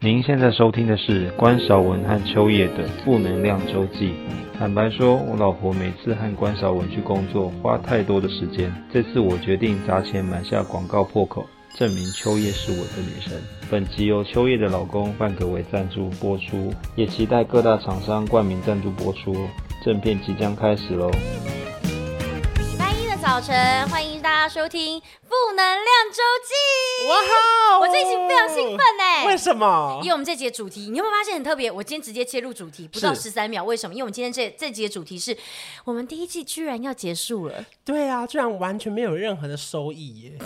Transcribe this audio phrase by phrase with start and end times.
[0.00, 4.14] 您现在收听的是关韶文和秋叶的负能量周记。
[4.56, 13.42] 坦白说，我老婆每次和关韶文去工作花太多的时间，这次我决定砸钱买下广告破口，证明秋叶是我的女神。
[13.68, 19.48] 本集由秋叶的老公范可为赞助播出，也期待各大厂商冠名赞助播出。
[19.84, 21.10] 正片即将开始喽！
[21.10, 23.52] 礼拜一的早晨，
[23.88, 24.07] 欢迎
[24.48, 27.06] 家收听负能量周记。
[27.06, 27.78] 哇哈！
[27.80, 29.26] 我这一集非常兴奋哎！
[29.26, 30.00] 为什么？
[30.02, 31.70] 因为我们这集的主题，你有没有发现很特别？
[31.70, 33.62] 我今天直接切入主题，不到十三秒。
[33.62, 33.92] 为什么？
[33.92, 35.36] 因为我们今天这这集的主题是
[35.84, 37.62] 我们第一季居然要结束了。
[37.84, 40.38] 对啊，居然完全没有任何的收益耶！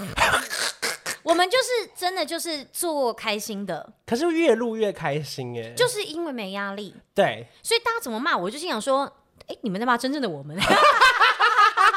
[1.23, 6.93] 我们就是真的就是做开心的，可是越录越开心耶，就是因为没压力。
[7.15, 9.05] 对，所以大家怎么骂我，就心想说：
[9.47, 10.59] 哎，你们在骂真正的我们。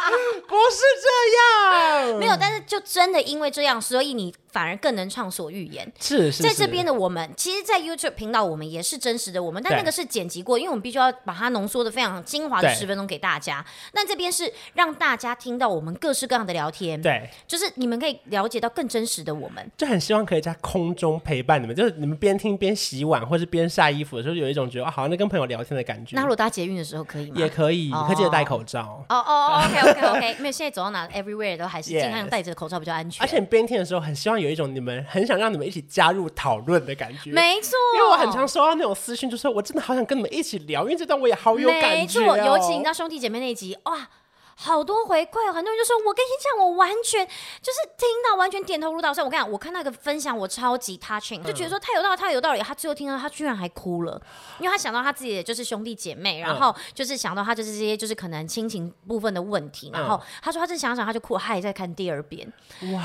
[0.47, 5.91] 不是这样，没有，但是就真的因为这样，所以你反而更能畅所欲言。
[5.99, 13.65] 是，是，是，在这边的我们，其实，在 YouTube 频道，我们也是真实的我们，但那个是剪辑过，因为我们必须要把它浓缩的非常精华的十分钟给大家。
[13.93, 19.71] 那这边是让大家听到我们各式各样的聊天，对，就是你们可以了解到更真实的我们。
[19.77, 26.15] 就很希望可以在空中陪伴你们，就是你们边听边洗碗或是边晒衣服的时候，有一种觉得啊好像在跟朋友聊天的感觉。
[26.15, 27.35] 那如果搭捷运的时候可以吗？
[27.37, 29.03] 也可以，可以记得戴口罩。
[29.09, 33.23] 哦哦，OK OK OK， 没有，现在走到哪 everywhere 都还是尽量戴着口罩比较安全。
[33.23, 37.31] 而且你边听的时候，很希望有一种你们很想让你们一起加入讨论的感觉。
[37.31, 42.19] 没错，因为我很常收到那种私讯，就说我真的好想跟你们一起聊，因为这段我也好有感觉。
[42.19, 44.07] 没错，尤其你知道兄弟姐妹那一集，哇。
[44.55, 52.61] 好多回馈，很多人就说：“我跟你讲，我完全就是听到，完全点头如捣蒜。”我跟你讲，我看那个分享，我超级 touching，就觉得说太有道理，太有道理。
[52.61, 54.19] 他最后听到，他居然还哭了，
[54.59, 62.51] 因为他想到他自己的就是兄弟姐妹，然后就是想到他就是这些就是可能亲情部分的问题，然后他说他正想想他就哭了，他也在看第二遍。
[62.93, 63.01] 哇！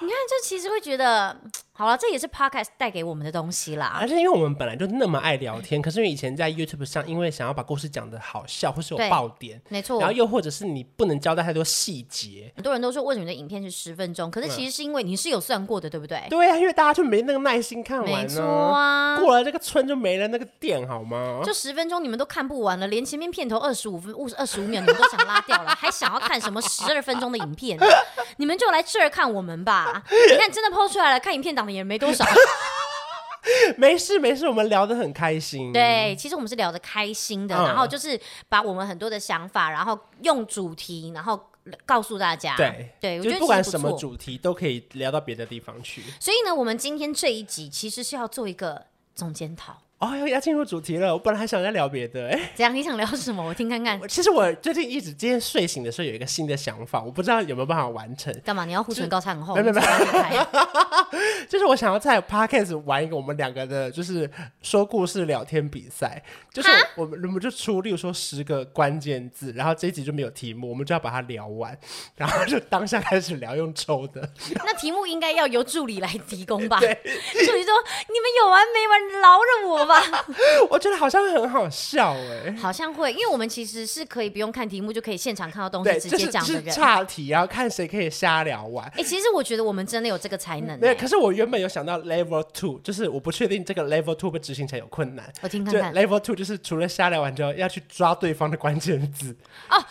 [0.00, 1.36] 你看，这其实会觉得。
[1.76, 3.98] 好了，这也是 Podcast 带给我们的东西啦。
[4.00, 9.98] 而且因为我们本来就那么爱聊天，可是因为以前在 YouTube 上，因为想要把故事讲的好笑，或是有爆点，没错。
[9.98, 14.30] 然后又或者是你不能交代太多细节，很多人都说为什么你的影片是十分钟？
[14.30, 16.24] 可是其实是因为你是有算过的，对不对？
[16.30, 18.18] 对啊，因为大家就没那个耐心看完呢。
[18.18, 21.40] 没错啊，过了这个村就没了那个店，好吗？
[21.44, 27.76] 就十分钟你们都看不完了，连前面片头二十五分、五二十五秒你们都想拉掉了，还想要看什么十二分钟的影片？
[28.38, 29.83] 你们就来这儿看我们吧。
[30.30, 32.24] 你看，真的 PO 出来了，看影片档的也没多少。
[33.76, 35.70] 没事没事，我们聊得很开心。
[35.70, 38.18] 对，其实我们是聊得开心的，嗯、然后就是
[38.48, 41.38] 把我们很多的想法，然后用主题，然后
[41.84, 42.56] 告诉大家。
[42.56, 46.02] 对对，我觉得不管什么主题都可以聊到别的地方去。
[46.18, 49.82] 所以呢，我们今天这一集其实是要做一个总检讨。
[50.04, 51.14] 哦，要进入主题了。
[51.14, 52.74] 我本来还想再聊别的，哎，怎样？
[52.74, 53.42] 你想聊什么？
[53.42, 53.98] 我听看看。
[54.06, 58.34] 其实我最近一直今天睡醒的时候有一个新的想法，我不知道有没有办法完成。
[58.44, 58.66] 干嘛？
[58.66, 59.54] 你要护唇膏擦很厚？
[59.56, 59.80] 没没没，
[61.48, 66.22] 就是我想要在 Podcast 玩一个我们两个的，就是说故事聊天比赛。
[66.52, 71.76] 就是我们我们就出，例如说十个关键字，然后这一集就没有题目，我们就要把它聊完，
[72.16, 74.28] 然后就当下开始聊，用抽的。
[74.64, 76.78] 那题目应该要由助理来提供吧？
[76.84, 77.72] 对，助理说
[78.08, 79.04] ：“你们有完没完？
[79.20, 79.93] 饶了我吧。”
[80.70, 86.64] 我觉得好像会很好笑哎、欸，好像会，因为我们其实是可以不用看题目就可以现场看到东西，直接讲的人。
[86.64, 88.86] 就是就是、岔题，然后看谁可以瞎聊完。
[88.88, 90.80] 哎、欸，其实我觉得我们真的有这个才能、欸。
[90.80, 95.32] 对，可是我原本有想到 Level Two，就是我不确定这个 Level Two 被执行起来有困难。
[95.42, 95.94] 我听看看。
[95.94, 99.36] Level Two 就是除了瞎聊完之后，要去抓对方的关键字。
[99.70, 99.84] 哦。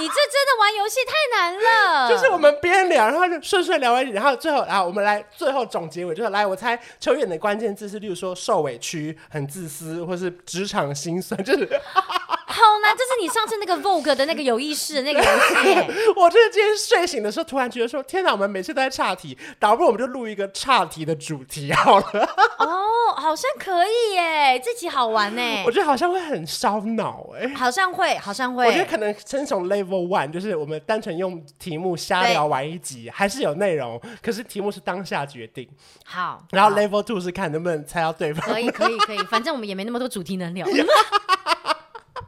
[0.00, 2.08] 你这真的玩游戏太难了。
[2.08, 11.68] 就是我们边聊，然后就顺顺聊完，然后最后啊，我们来最后总结尾，就是来我猜秋远的关键字是，例如说受委屈、很自私，或是职场心酸，就是。
[12.52, 16.12] 好难，这是你上次那个 Vogue 的那个有意识的那个游戏。
[16.16, 22.04] 我就是今天睡醒的时候，突然觉得说，天哪，我们每次都在岔题，倒不如我们就录一个岔题的主题好了。
[22.58, 25.42] 哦，好像可以耶，这集好玩呢。
[25.64, 27.48] 我觉得好像会很烧脑哎。
[27.54, 28.66] 好像会，好像会。
[28.66, 35.68] 我觉得可能先从 Level One，就是我们单纯用题目瞎聊完一集，还是有内容，可是题目是当下决定。
[36.04, 36.44] 好。
[36.50, 38.44] 然后 Level Two 是看能不能猜到对方。
[38.48, 40.66] 可以，可以，可以，反正我们也没那么多主题能聊。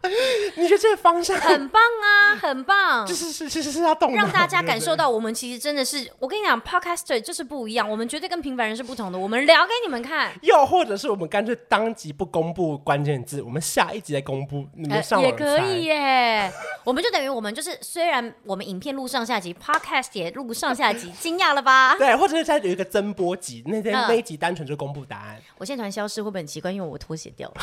[0.56, 10.32] 你觉得这个方向很棒啊，很棒，就是是其实是要动，让大家感受到我们其实真的是，我跟你讲，Podcaster 就是不一样，我们绝对跟平凡人是不同的，我们聊给你们看。
[10.42, 15.28] 又或者是我们干脆当即不公布关键字，我们下一集再公布，你们上网。
[15.28, 16.52] 也可以耶，
[16.84, 21.94] 我们就等于我们就是，虽然我们影片录上下集，Podcast 也录上下集，惊讶了吧？
[21.98, 25.40] 对，或者是再有一个增播集，那天那一集单纯就公布答案。
[25.58, 26.72] 我现在突然消失会不会很奇怪？
[26.72, 27.62] 因为我拖鞋掉了。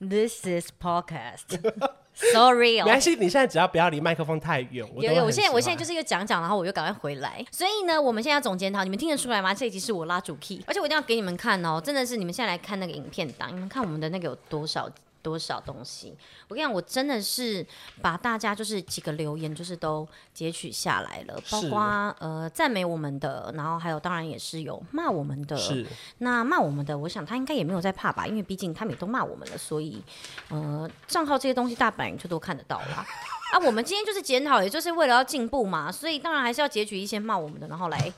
[0.00, 2.84] This is podcast.，sorry 哦。
[2.84, 4.86] 没关系，你现在只要不要离麦克风太远。
[4.94, 7.44] 我有有，我现在我现在就就是又讲讲，然后我又赶快回来。
[7.50, 9.54] 所以呢，我们现在要总检讨，你们听得出来吗？
[9.54, 14.90] 这一集是我拉主 key，而且我一定要给你们看哦，真的是你们现在来看那个影片档，你们看我们的那个有多少。
[15.24, 16.14] 多少东西？
[16.48, 17.66] 我跟你讲，我真的是
[18.02, 21.80] 把大家就是几个留言，就是都截取下来了，包括
[22.18, 25.56] 呃赞美我们的，然后还有当然也是有骂我们的。
[25.56, 25.86] 是。
[26.18, 30.04] 那骂我们的，我想他应该也没有在怕吧，因为毕竟他们也都骂我们了，所以
[30.50, 33.06] 呃账号这些东西大本营就都看得到了。
[33.54, 38.12] 啊，我们今天就是检讨，也就是为了要进步嘛，所以当然还是要截取一些骂我们的，然后来。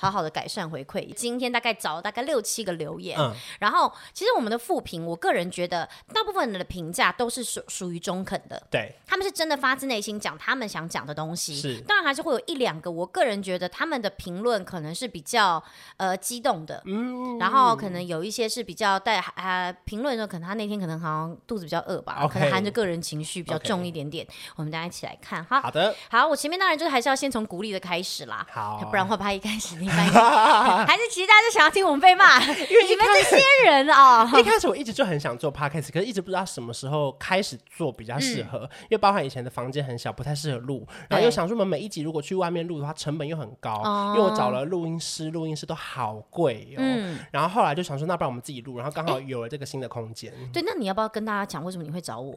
[0.00, 15.62] 好好的改善回馈，今天大概找了大概六七个留言，嗯、然后其实我们的复评，我个人觉得大部分人的评价都是属属于中肯的，对，他们是真的发自内心讲他们想讲的东西，是，当然还是会有一两个，我个人觉得他们的评论可能是比较
[15.98, 24.26] 呃激动的，嗯，然后可能有一些是比较带啊评论的时候，可能他那天可能好像肚子比较饿吧可能含着个人情绪比较重一点点.
[24.56, 29.76] 我们大家一起来看哈，好的，好，我前面当然就是还是要先从鼓励的开始啦，好，不然会怕一开始
[30.86, 43.82] 还是其实大家就想要听我们被骂，因为你们这些人啊、哦， 一开始我一直就很想做 podcast，可是一直不知道什么时候开始做比较适合、嗯，因为包含以前的房间很小，不太适合录，然后又想说我们每一集如果去外面录的话，成本又很高，
[44.14, 47.18] 因为我找了录音师，录音师都好贵哦、嗯。
[47.30, 50.32] 然后后来就想说，那不然我们自己录，然后刚好有了这个新的空间。
[50.52, 52.34] 对，那你要不要跟大家讲为什么你会找我？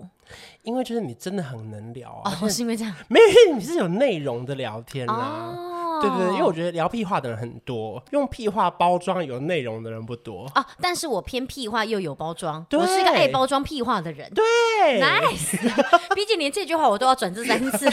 [0.64, 2.94] 因为就是你真的很能聊啊，哦、是因为这样？
[3.08, 3.20] 没
[3.50, 5.54] 有，你是有内容的聊天啊。
[5.56, 5.70] 哦
[6.10, 10.66] 对对对，因为我觉得聊屁话的人很多，用屁话包装有内容的人不多啊。
[10.82, 14.32] 但是我偏屁话又有包装，我是一个爱包装屁话的人。
[14.34, 15.58] 对，nice。
[16.14, 17.90] 毕竟连这句话我都要转这三次。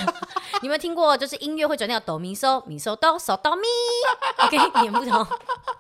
[0.62, 1.16] 你有听过？
[1.16, 3.62] 就是音乐会转调哆咪嗦咪嗦哆嗦哆咪。
[4.38, 5.26] OK，点不同。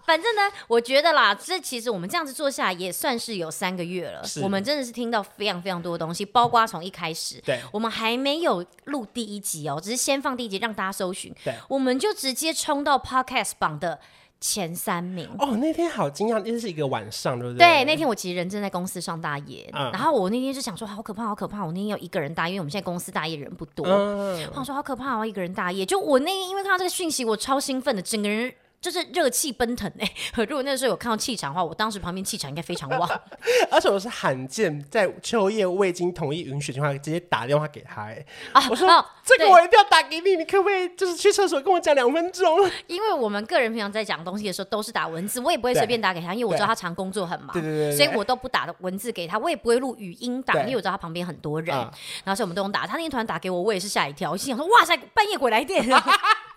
[0.04, 4.22] 反正呢，我觉得啦，这其实我们这样子做下来也算是有三个月了。
[4.42, 11.34] 我们真的是听到非常非常多的东西，包括从一开始，对，我们还没有录第一集哦，只是先放第一集让大家搜寻。
[11.44, 14.00] 对，我们就直接冲到 Podcast 榜的
[14.40, 15.28] 前三名。
[15.38, 17.66] 哦，那天好惊讶，那是一个晚上，对不对？
[17.66, 21.64] 对，那天我其实人正在公司上大夜，嗯，然后我那天就想说，好可怕，好可怕！
[21.64, 23.86] 我那天有一个人大夜，因为我们现在公司大夜人不多。
[23.86, 25.84] 嗯，我想说好可怕，我一个人大夜。
[25.84, 28.52] 就我那天因为看到这个讯息，我超兴奋的，整个人。
[28.80, 30.14] 就是热气奔腾哎、欸！
[30.48, 33.08] 如果那个时候有看到气场的话，我当时旁边气场应该非常旺。
[33.70, 38.26] 而且我是罕见在秋叶未经同意允许情况下直接打电话给他哎、欸！
[38.52, 42.58] 啊，我说、哦、这个我一定要打给你，你可不可以就是去厕所跟我讲两分钟？
[42.88, 51.76] 因为我们个人平常在讲东西的时候都是打文字，我也不会随便打给他，因为我知道他常工作很忙，对对对，对，所以我都不打的文字给他，我也不会录语音档，因为我知道他旁边很多人，
[52.24, 52.86] 然后所以我们都用打。
[52.86, 55.84] 他那天突然打给我，我也是吓一跳，我心想说哇塞，半夜鬼来电！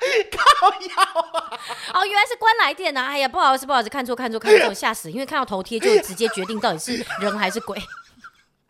[0.31, 1.59] 靠腰啊！
[1.94, 3.07] 哦，原来是关来电呐、啊！
[3.07, 5.11] 哎呀，不好意思，不好意思，看错，看错，看错，吓死！
[5.11, 7.77] 因为看到头贴就直接决定到底是人还是鬼。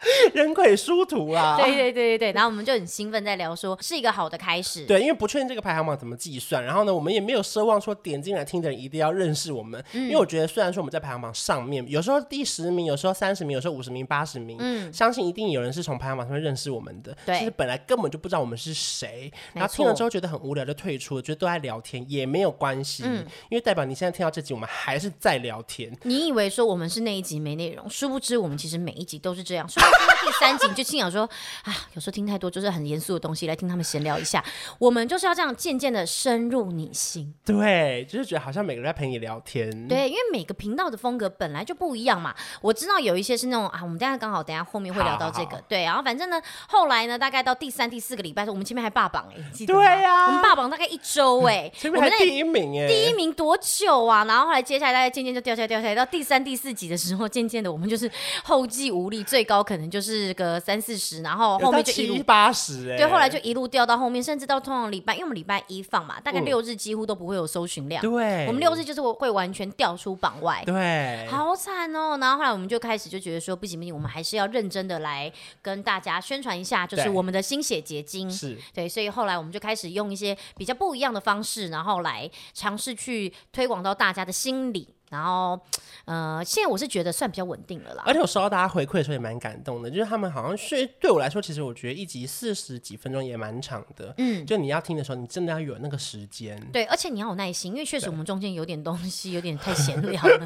[0.33, 1.57] 人鬼殊途啊！
[1.61, 4.85] 对对对对对，然后我们就很兴奋在聊说是一个好的开始。
[4.85, 17.15] 对，因为不确定这个排行榜怎么计算，然后呢，我们也没有奢望说点进来听的人一定要认识我们，嗯、因为我觉得虽然说我们在排行榜上面，有时候第十名，有时候三十名，有时候五十名、八十名，嗯，相信一定有人是从排行榜上面认识我们的。
[17.25, 25.95] 对，其实本来根本就不知道我们是谁，然后听了之后觉得很无聊就退出了，觉得都在聊天也没有关系，嗯，因为代表你现在听到这集，我们还是在聊天。
[26.03, 29.81] 你以为说我们是那一集没内容，殊不知我们其实每一集都是这样，说
[30.25, 30.63] 第三集。
[30.73, 31.29] 就心想说
[31.63, 34.43] 啊，有时候听太多就是很严肃的东西，来听他们闲聊一下。
[34.79, 39.87] 我们就是要这样渐渐的深入你心，对，就是觉得好像每个人在陪你聊天。
[39.87, 42.33] 对，因为每个频道的风格本来就不一样嘛。
[42.61, 45.83] 我知道有一些是那种啊，我们大家刚好等下后面会聊到这个，好好好对。
[45.83, 49.79] 然后反正呢，后来呢，大概到第三、第四个礼拜，我们前面还霸榜哎，记得吗？
[49.81, 54.23] 对呀、啊，我们霸榜大概一周哎， 前面还第一名哎，第一名多久啊？
[54.25, 58.09] 然后后来接下来大概渐渐就掉下来，掉下来，到第三、第四集的时候，渐渐的我们就是
[58.43, 60.63] 后继无力，最高可能就是个。
[60.63, 72.17] 三四十，然后后面就一路八十，哎，对，后来就一路掉到后面，甚至到通常礼拜，因为我们礼拜一放嘛，大概六日几乎都不会有搜寻量，对，我们六日就是会完全掉出榜外，对，好惨哦。
[72.21, 75.29] 然后后来我们就开始就觉得说，不行不行，我们还是要认真的来
[75.61, 84.87] 跟大家宣传一下，就是我们的心血结晶，是对，所以后来我们就开始用一些比较不一样的方式，然后来尝试去推广到大家的心里。
[85.13, 85.59] 然后，
[86.05, 88.03] 呃，现在我是觉得算比较稳定了啦。
[88.05, 94.11] 而且我收到大家回馈的时候也蛮感动的，就是他们好像是对我来说，其实我觉得一集四十几分钟也蛮长的。
[94.17, 96.59] 嗯，就你要听的时候，你真的要有那个时间。
[96.71, 100.45] 对，而且你要有耐心，因为确实我们中间有点东西有点太闲聊了。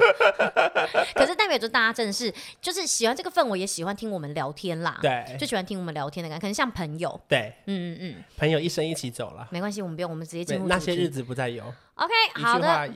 [1.15, 4.99] 可是代表着大家真的是就是喜欢这个氛围，也喜欢听我们聊天啦。
[5.01, 7.19] 对，就喜欢听我们聊天的感觉，可能像朋友。
[7.27, 11.63] 对，嗯嗯嗯，朋友一生一起走了，没关系，我们不用，我们直接进入那些日子不再有。
[11.95, 12.91] OK，好的。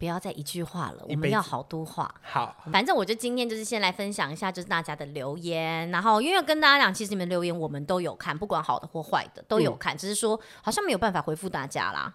[0.00, 2.12] 不要再一句话了，我们要好多话。
[2.22, 12.14] 好，反正我就今天就是先来分享一下，就是大家的留言，然后因为跟大家讲，其实你们留言我们都有看，不管好的或坏的都有看，嗯、只是说好像没有办法回复大家啦。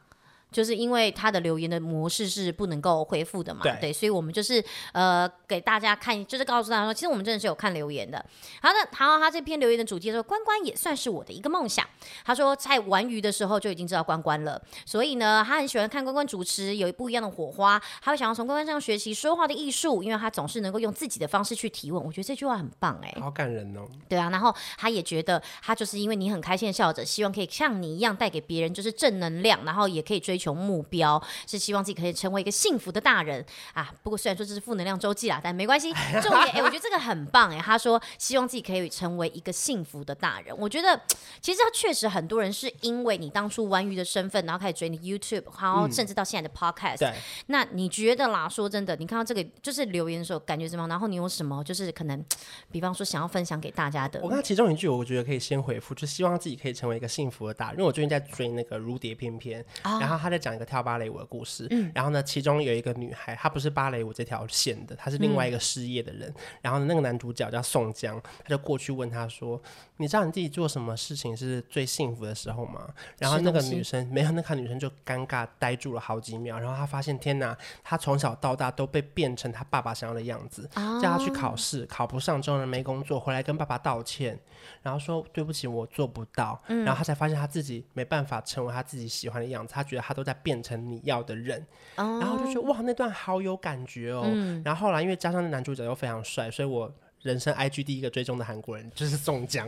[0.55, 8.25] 就是因为他的留言的模式是不能够回复的嘛，对，对，所以我们就是呃给大家看，就是告诉大家说，其实我们真的是有看留言的。
[8.61, 11.85] 好的，然后他这篇留言的主题说，关关也算是我的一个梦想。
[12.23, 22.01] 他说在玩鱼的时候就已经知道关关了，所以呢，他很喜欢看关关主持，有不一样的火花，他会想要从关关身上学习说话的艺术，因为他总是能够用自己的方式去提问。
[22.01, 23.81] 我觉得这句话很棒哎、欸，好感人哦。
[24.07, 31.21] 对啊，然后他也觉得他就是因为你很开心的笑着，希望可以像你一样带给别人就是正能量，然后也可以追求目标。
[31.47, 33.93] 是希望自己可以成为一个幸福的大人啊！
[34.03, 35.93] 不过虽然说这是负能量周记啦，但没关系。
[36.21, 37.61] 重点，哎、欸，我觉得这个很棒哎、欸。
[37.61, 40.55] 他说希望自己可以成为一个幸福的大人。
[40.57, 40.99] 我觉得
[41.41, 46.99] 其实他确实很多人是因为你当初玩鱼的身份，然后开始追你 YouTube，然后甚至到现在的 Podcast。
[46.99, 47.13] 对。
[47.47, 48.49] 那你觉得啦？
[48.49, 50.89] 说真的，你看到这个就是留言的时候感觉怎么样？
[50.89, 52.23] 然后你有什么就是可能，
[52.71, 54.19] 比方说想要分享给大家的？
[54.21, 57.75] 我看其中一句，我觉得可以先回复，就希望自己可以成为一个幸福的大人。
[57.75, 66.29] 因为我最近在追那个《如蝶翩翩》，哦，然后他在讲一个跳芭蕾舞的故事，嗯，然后呢，其中有一个女孩，她不是芭蕾舞这条线的，她是另外一个失业的人。
[66.29, 69.61] 嗯、然后呢，那个男主角叫宋江，他就过去问他说
[69.97, 72.87] ：“你知道你自己做什么事情是最幸福的时候吗？”
[73.17, 76.59] 然后那个女生没有，那个女生就尴尬呆住了好几秒。
[76.59, 84.37] 然后她发现，天哪，她从小到大都被变成她爸爸想要的样子，哦、叫她去考试，考不上之后呢，没工作，回来跟爸爸道歉，
[84.81, 86.61] 然后说对不起，我做不到。
[86.67, 91.65] 嗯、然后她才发现她自己没办法成为她自己喜欢的样子，她觉得她都在变成你要的人。
[91.95, 94.23] 然后就觉得哇，那段好有感觉哦。
[94.25, 96.91] 嗯、然后后来因为加上那男主角又非常帅，所以我
[97.25, 99.67] 人生 IG 第一个追踪的韩国人就是宋江。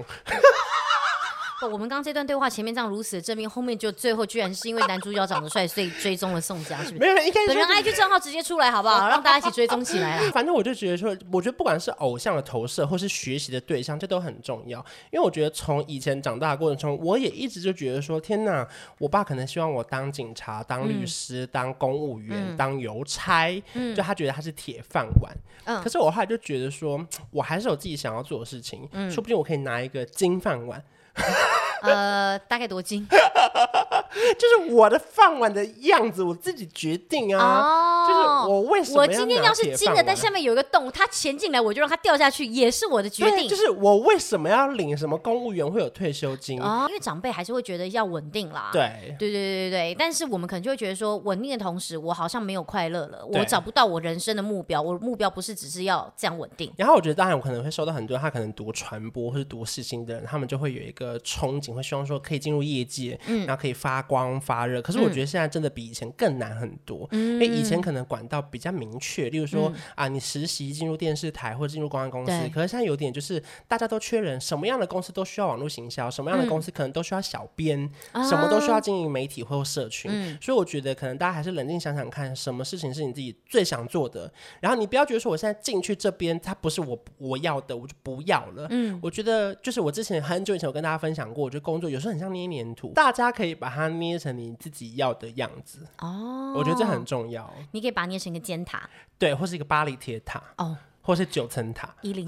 [1.60, 1.70] 江。
[1.72, 7.00] 我们刚刚这段对话前面这样如此的正面，后面就最后居然是因为男主角长得帅，所以追踪了宋江，是不是？
[7.00, 9.08] 没有，应该是本人 IG 账号直接出来好不好？
[9.08, 10.20] 让大家一起追踪起来。
[10.32, 14.80] 反正我就觉得说，我觉得不管是偶像的投射，或是学习的对象，这都很重要。
[15.12, 18.68] 因为我觉得从以前长大的过程中，我也一直就觉得说，天哪，
[19.00, 25.36] 我爸可能希望我当警察、当律师、嗯、当公务员、嗯、当邮差，嗯、就他觉得他是铁饭碗。
[25.66, 25.82] 嗯。
[25.82, 30.84] 可是我后来就觉得说，我还是有自己想要做的事情，嗯、说不定我可以拿一个金饭碗。
[31.82, 33.08] 呃，大概多斤？
[34.38, 37.62] 就是我的饭碗的样子，我自己决定啊。
[37.62, 39.01] 哦、就是我为什么？
[39.01, 43.48] 我今天要是金的，但下面有一个洞，它潜进来，我就让它掉下去，也是我的决定。
[43.48, 46.62] 就是我为什么要领什么公务员会有退休金？
[46.62, 48.69] 哦，因为长辈还是会觉得要稳定啦。
[48.72, 49.96] 对，对对对对对。
[49.98, 54.81] 但是我们可能就会觉得说，稳定的同时，我好像没有快乐了，我找不到我人生的目标。
[54.81, 56.72] 我的目标不是只是要这样稳定。
[56.77, 64.82] 然后我觉得，当然我可能会收到很多他可能读传播或是读世新的人，他们就会有一个憧憬，会希望说可以进入业界，嗯，然后可以发光发热。
[64.82, 72.32] 可是我觉得现在真的比以前更难很多，嗯、因为以前可能管道比较明确，例如说、嗯、啊，你实习进入电视台或者进入公关公司。
[72.54, 80.10] 可是现在有点就是大家都缺人，什么样的公司都需要网络行销，什么样的公司可能都需要小编，嗯、什么都需要经营媒体或社群。
[80.14, 84.32] 嗯、所以我觉得可能大家还是冷静想想看，什么事情是你自己最想做的。
[84.60, 88.68] 然后你不要觉得说我现在进去这边，它不是我我要的，我就不要了。
[88.70, 97.52] 嗯，我觉得就是我之前很久以前有跟大家分享过，我觉得工作有时候很像捏黏土，大家可以把它捏成你自己要的样子哦，我觉得这很重要。
[97.72, 98.88] 你可以把它捏成一个尖塔，
[99.18, 101.96] 对，或是一个巴黎铁塔哦，或是九层塔。
[102.04, 102.24] 一零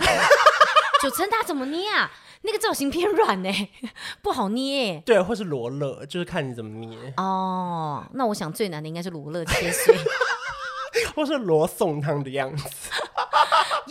[1.04, 2.10] 九层塔怎么捏啊？
[2.42, 3.50] 那个造型偏软呢，
[4.24, 5.00] 不好捏。
[5.06, 8.04] 对，或是罗勒，就是看你怎么捏哦。
[8.14, 9.96] 那我想最难的应该是罗勒切碎，
[11.16, 12.66] 或是罗宋汤的样子。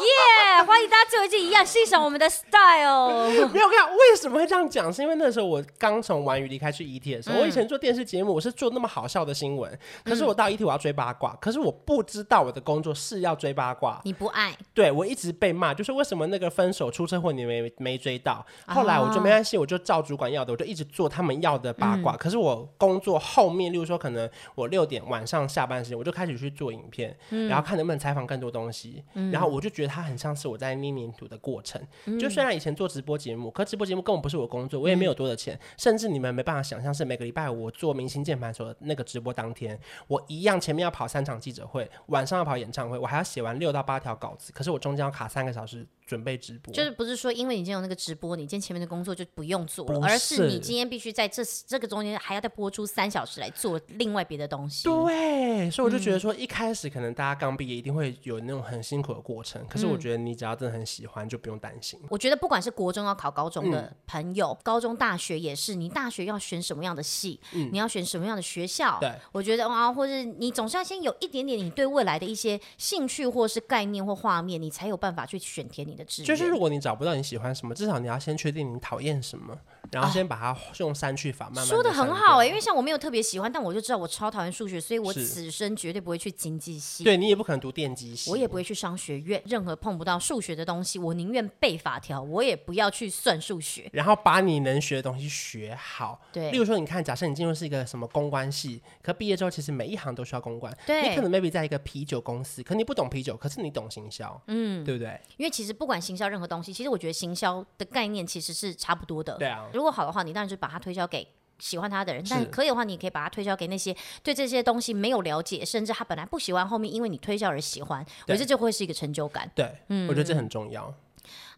[0.04, 3.28] 耶欢迎大家最后一季一样欣赏我们的 style。
[3.52, 4.92] 没有看为什么会这样讲？
[4.92, 9.78] 是因为那时候我刚从玩鱼离开去 ET 的时候，嗯、我以前做电视节目，我是做那么好笑的新闻。
[10.04, 14.00] 可是我到 ET 我要追八卦，嗯、可是我不知道我的工作是要追八卦。
[14.04, 14.56] 你不爱？
[14.74, 18.44] 对，我一直被骂，就是为什么那个分手出车祸你没没追到？
[18.66, 22.14] 后来我就没关系，我就照主管要的，我就一直做他们要的八卦。
[22.14, 29.02] 嗯、可是我工作后面，例如说可能我六点晚上下班时间，我就开始去做影片，嗯、然后看能不能采访更多东西。
[29.14, 29.87] 嗯、然后我就觉得。
[29.88, 45.86] 它很像是我在捏黏土的过程，嗯、就虽然以前做直播节目，可直播节目根本不是我工作，我也没有多的钱，嗯、甚至你们没办法想象，是每个礼拜我做明星键盘手的那个直播当天，我一样前面要跑三场记者会，晚上要跑演唱会，我还要写完六到八条稿子，可是我中间要卡三个小时。
[46.08, 50.14] 准备直播，就是不是说因为你今天有那个直播，你今天前面的工作就不用做了，是。
[50.14, 54.84] 而是你今天必须在这这个中间还要再播出三小时来做另外别的东西。
[54.84, 62.00] 对，所以我就觉得说，一开始可能大家刚毕业一定会有那种很辛苦的过程，可是我觉得你只要真的很喜欢，就不用担心。
[62.08, 76.26] 我觉得不管是国中要考高中的朋友，嗯、高中、大学也是，你大学要选什么样的系，嗯、你要选什么样的学校，对，我觉得啊，或者你总是要先有一点点你对未来的一些兴趣或是概念或画面，你才有办法去选填你的志愿。
[76.26, 79.58] 就是如果你找不到你喜欢什么，至少你要先确定你讨厌什么。
[79.92, 87.04] 然后先把它用删去法，慢慢说的很好哎，因为像我没有特别喜欢，但我就知道我超讨厌数学，所以我此生绝对不会去经济系。
[87.04, 93.88] 对，你也不可能读电机系，我也不会去商学院，任何碰不到数学的东西，我宁愿背法条，我也不要去算数学。
[93.92, 96.20] 然后把你能学的东西学好。
[96.32, 100.76] 对，例如说，你看，假设你进入是一个什么公关系，可毕业之后其实每一行都需要公关。
[100.86, 105.20] 对，你可能 maybe 在一个啤酒公司，可你不懂啤酒，可是你懂行销，嗯，对不对？
[105.36, 109.36] 因为其实不管行销任何东西，其实我觉得行销的概念其实是差不多的。
[109.38, 110.58] 对啊，如果好的话，你当然就。
[110.58, 111.24] 把它推销给
[111.60, 119.48] 喜欢他的人，但可以的话，你可以把它推销给那些对这些东西没有了解，甚至他本来不喜欢，后面因为你推销而喜欢，我觉得这就会是一个成就感。
[119.54, 120.92] 对，嗯，我觉得这很重要。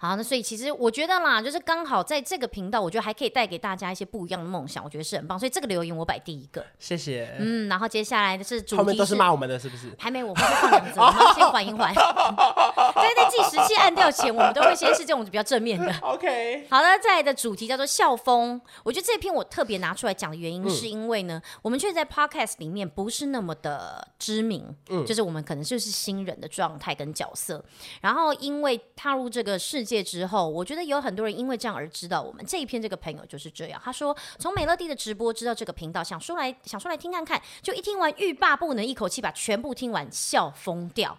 [0.02, 5.38] 好，那所以其实我觉得啦，就是刚好在这个频道，我觉得还可以带给大家一些不一样的梦想，我觉得是很棒。
[5.38, 7.36] 所以这个留言我摆第一个，谢谢。
[7.38, 9.94] 嗯，然后接下来的是主题是，后面都是骂我们的，是不是？
[9.98, 11.92] 还没，我们会放两则，我们先缓一缓。
[12.94, 15.94] 在在计时器按掉前，我们都会先是这种比较正面的。
[16.00, 16.66] OK。
[16.70, 18.58] 好的，再来的主题叫做校风。
[18.82, 27.62] 我觉得这篇我特别拿出来讲的原因，是因为呢，嗯、我们确实在 Podcast 里面不是那么的知名，嗯，就是我们可能就是新人的状态跟角色。
[28.00, 30.64] 然后因为踏入这个世界之后，我。
[30.70, 32.80] 觉得有很多人因为这样而知道我们这一篇。
[32.80, 41.18] 这个朋友就是这样，他说从美乐蒂的直播知道这个频道，想说来想说来听看看，就一听完欲罢不能，一口气把全部听完，笑疯掉。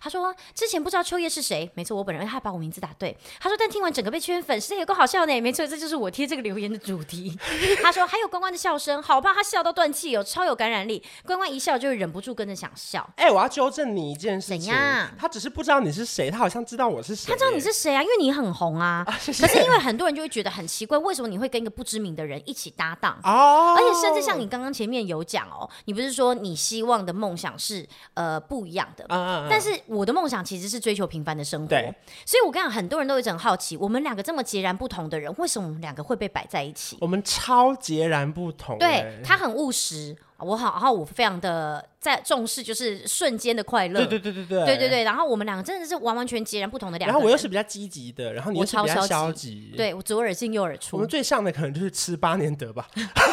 [0.00, 3.16] 他说之前不知道秋叶是谁，没错，我本人他把我名字打对。
[3.40, 7.38] 他说但听完整个被圈粉，实在有够好笑呢，没错，这就是我贴这个留言的主题。
[7.82, 11.02] 他说还有关关的笑声，好怕他笑到断气，有超有感染力。
[11.24, 13.08] 关关一笑就会忍不住跟着想笑。
[13.16, 15.10] 哎、欸，我要纠正你一件事情，怎样？
[15.18, 17.30] 他只是不知道你是谁，他好像知道我是谁。
[17.30, 18.02] 他知道你是谁啊？
[18.02, 19.04] 因为你很红啊。
[19.06, 19.46] 啊谢谢。
[19.46, 23.18] 可是因为很多人就会觉得很奇怪，为什么你会跟一个不知名的人一起搭档？
[23.24, 23.76] 哦。
[23.76, 31.76] 而且甚至像你刚刚前面有讲哦，你不是说你希望的梦想是呃不一样的，嗯嗯嗯，但是我的梦想其实是追求平凡的生活，
[32.24, 36.98] 所以我跟你讲，很多人都一直很好奇，我们两个这么截然不同的人，为什么我们两个会被摆在一起？
[37.00, 40.16] 我们超截然不同，对，他很务实。
[40.42, 44.04] 我好，然后我非常的在重视，就是瞬间的快乐。
[44.04, 45.04] 对对对对对，对对对。
[45.04, 47.14] 然后我们两个真的是完完全截然不同的两个人。
[47.14, 49.72] 然后我又是比较积极的，然后你又是比较消极。
[49.76, 50.96] 对，我左耳进右耳出。
[50.96, 52.86] 我们最像的可能就是吃八年德吧，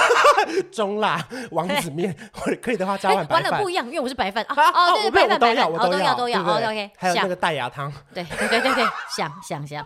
[0.72, 3.44] 中辣王子面，或者可以的话加碗白饭。
[3.44, 6.42] 完了不一样，因为我是白饭啊哦，对对白饭白饭，我都要都要。
[6.42, 7.92] OK，还有那个带牙汤。
[8.14, 9.86] 对对对对对，想想想。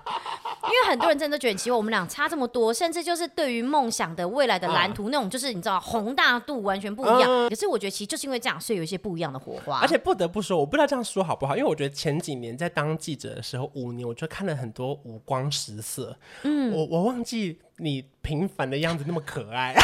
[0.65, 7.49] 因为很多人真的觉得其实，我们俩差这么多，甚至就是对于梦想的未来的蓝图那种，就是你知道宏大度完全不一样。
[7.49, 7.93] 可是我觉得。
[7.93, 9.77] 其实就是因为这样，所以有一些不一样的火花。
[9.79, 16.17] 而且不得不说，我不知道这样说好不好，因为我觉得前几年在当记者的时候，五年我就看了很多五光十色。
[16.41, 19.75] 嗯，我我忘记你平凡的样子那么可爱。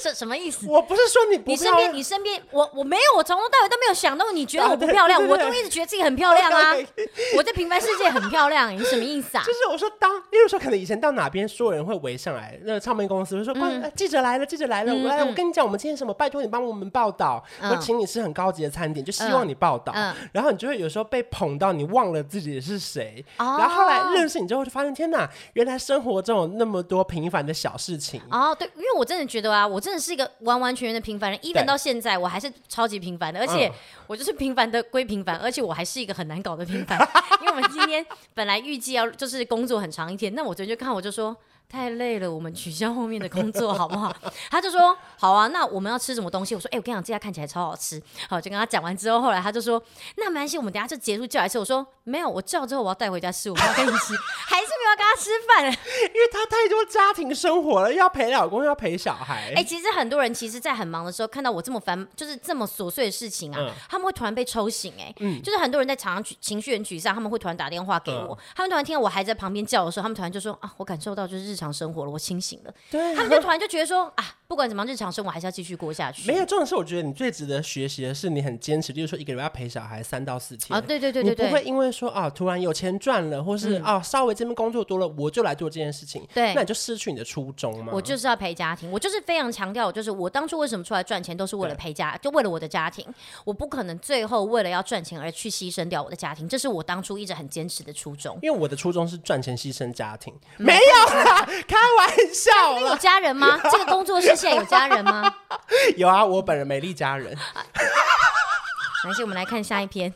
[0.00, 0.66] 这什么意思？
[0.66, 6.74] 我不是说你不，你身边，你身边，我我没有，我从头到尾都没有想到你觉得我不漂亮，我都一直觉得自己很漂亮啊。
[7.36, 9.44] 我在平凡世界很漂亮，你什么意思啊？
[9.44, 19.92] 就是我说当，例如说可能以前到哪边，所有人会围上来，那个唱片公司会说，哎记者来了，记者来了，我来，我跟你讲，我们今天什么，拜托你帮我们报道，我请你吃很高级的餐点，就希望你报道。
[20.32, 23.24] 然后你就会有时候被捧到，你忘了自己是谁。
[23.36, 28.20] 然后后来认识你之后，就发现天哪，原来生活中有那么多平凡的小事情。
[28.30, 33.70] 哦，对，因为我真的觉得啊，我真的是一个完完全全的平凡人，even 到现在我还是超级平凡的，而且
[34.06, 36.98] 我就是平凡的归平凡，而且我还是一个很难搞的平凡。
[37.40, 41.36] 因为我们今天本来预计要就是工作很长一天，那我昨天就看我就说。
[41.72, 44.12] 太累了，我们取消后面的工作好不好？
[44.50, 46.52] 他就说好啊，那我们要吃什么东西？
[46.52, 48.02] 我说哎、欸，我跟你讲，这家看起来超好吃。
[48.28, 49.80] 好，就跟他讲完之后，后来他就说
[50.16, 51.60] 那没关系，我们等下就结束叫来吃。
[51.60, 54.16] 我说没有，我叫之后我要带回家吃，我们要跟你吃，
[54.48, 55.78] 还是没有跟他吃饭？
[56.02, 59.52] 因为他太多家庭生活了，要陪老公，要陪小孩。
[59.54, 65.04] 哎、欸，其实很多人其实，在很忙的时候，看到我这么烦，就是这么琐碎的事情啊，嗯、他们会突然被抽醒、欸。
[65.04, 74.36] 哎，嗯，就是很多人在场上情绪很沮丧，他们会突然打电话给我，嗯、他们突然听到我还在旁边叫的时候，他们突然就说啊，我感受到就是日常生活了，我清醒了，对，他们就突然就觉得说啊。
[74.50, 76.26] 不管怎么样，日常生活还是要继续过下去。
[76.26, 87.92] 没有，重点是我觉得你最值得学习的是你很坚持，例如说一个人要陪小孩三到四天啊，对对对对对，你不会因为说啊突然有钱赚了，或是、嗯、啊稍微这边工作多了，我就来做这件事情，对，那你就失去你的初衷嘛。
[87.94, 93.06] 我就是要陪家庭，我就是非常强调，就是我当初为什么出来赚钱，都是为了陪家，就为了我的家庭，
[93.44, 98.36] 我不可能最后为了要赚钱而去牺牲掉我的家庭，这是我当初一直很坚持的初衷。
[98.42, 102.90] 因为我的初衷是赚钱牺牲家庭，没有啦， 开玩笑你。
[102.90, 103.56] 有家人吗？
[103.70, 105.34] 这个工作室现在有家人吗？
[105.96, 107.36] 有啊，我本人美丽家人。
[107.36, 110.12] 来，我们来看下一篇。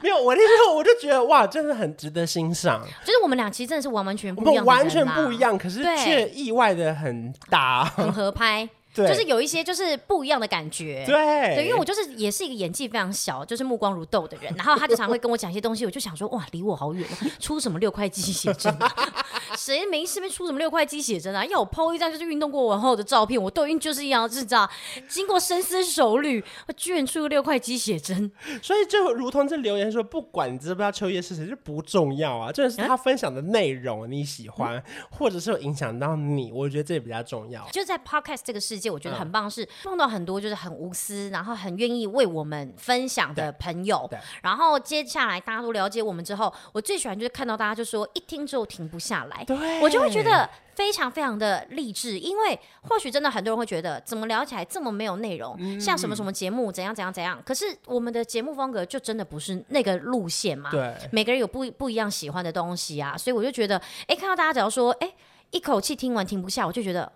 [0.00, 2.80] 没有，我那时候我就觉得哇，真的很值得欣赏。
[3.04, 8.68] 就是我们俩其实真的是完完全不一样，完全不一样，可是却意外的很搭，很合拍。
[8.96, 18.90] 对就是有一些就是不一样的感觉，对，对，因为我就是也是一个演技非常小，就是目光如豆的人，然后他就常会跟我讲一些东西，我就想说哇，离我好远啊，出什么六块肌写真啊？
[19.54, 21.44] 谁没事没出什么六块肌写真啊？
[21.44, 24.68] 要我 PO 一张就是运动过完后的照片，我抖音就是一样，就是这样，
[25.08, 28.30] 经过深思熟虑，我居然出个六块肌写真，
[28.62, 37.66] 所以就如同这留言说，不管你知不知道秋叶是谁，就不重要啊，就是他分享的内容你喜欢，嗯、或者是有影响到你，我觉得这也比较重要。
[37.72, 39.66] 就在 Podcast 这个世界，我觉得很棒是。
[39.82, 44.08] 碰到很多就是很无私，然后很愿意为我们分享的朋友。
[44.42, 52.18] 然后接下来大家都了解我们之后，我最喜欢就是看到大家就说一听之后停不下来，对我就会觉得非常非常的励志。
[52.18, 57.40] 因为或许真的很多人会觉得怎么聊起来这么没有内容，嗯、像什么什么节目怎样怎样怎样。
[57.44, 60.70] 可是我们的节目风格就真的不是那个路线嘛。
[60.70, 65.12] 对，每个人有不不一样喜欢的东西啊，所以我就觉得，哎，看到大家只要说，哎，
[65.50, 67.10] 一口气听完停不下，我就觉得。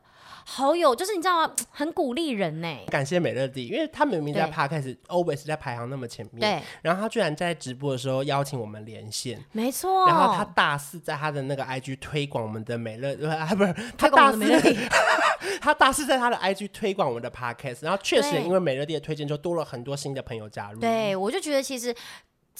[0.44, 1.54] 好友就是你知道吗？
[1.70, 2.68] 很鼓励人呢。
[2.88, 6.62] 感谢美乐蒂，因为他明明在 Podcast always 在排行那么前面，对。
[6.82, 10.06] 然后他居然在直播的时候邀请我们连线，没错。
[10.06, 14.38] 然后他大肆在他的那个 IG 推广我们的美乐，啊 不是，他大肆，
[15.60, 20.80] 他大肆在他的 IG 推广我们的 Podcast，然后确实因为美乐蒂的推荐，就多了很多新的朋友加入。
[20.80, 21.94] 对，我就觉得其实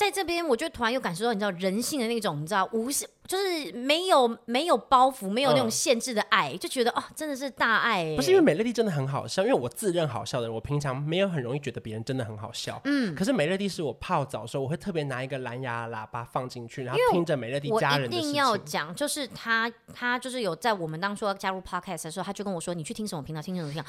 [0.01, 3.07] 在这边，我就突然又感受到你知道人性的那种，你知道无限。
[3.29, 8.17] 就是没有没有包袱，没有那种限制的爱，嗯、就觉得哦，真的是大爱。
[8.17, 12.81] 不是因为美乐蒂真的很好笑，因为我自认好笑的人，我平常没有很容易觉得别人真的很好笑。
[12.87, 18.31] 嗯，可是美乐蒂是我泡澡的时候，我会特别拿一个蓝牙喇叭放进去，然后听着美乐蒂家人的事情。
[18.31, 23.41] 我一定要讲，就是他他就是有在我们当初要加入 Podcast 的时候，他就跟我说：“你去听什么频道？
[23.41, 23.89] 听什么频道？”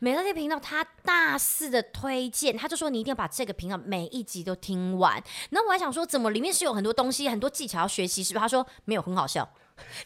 [0.00, 8.40] 美乐蒂频道他大肆的推荐，他就说：“你一定要把这个频道每一集都听完。”然后我还想说，怎么里面是有很多东西、很多技巧要学习，是不是？
[8.40, 8.66] 他说。
[8.84, 9.48] 没有，很好笑。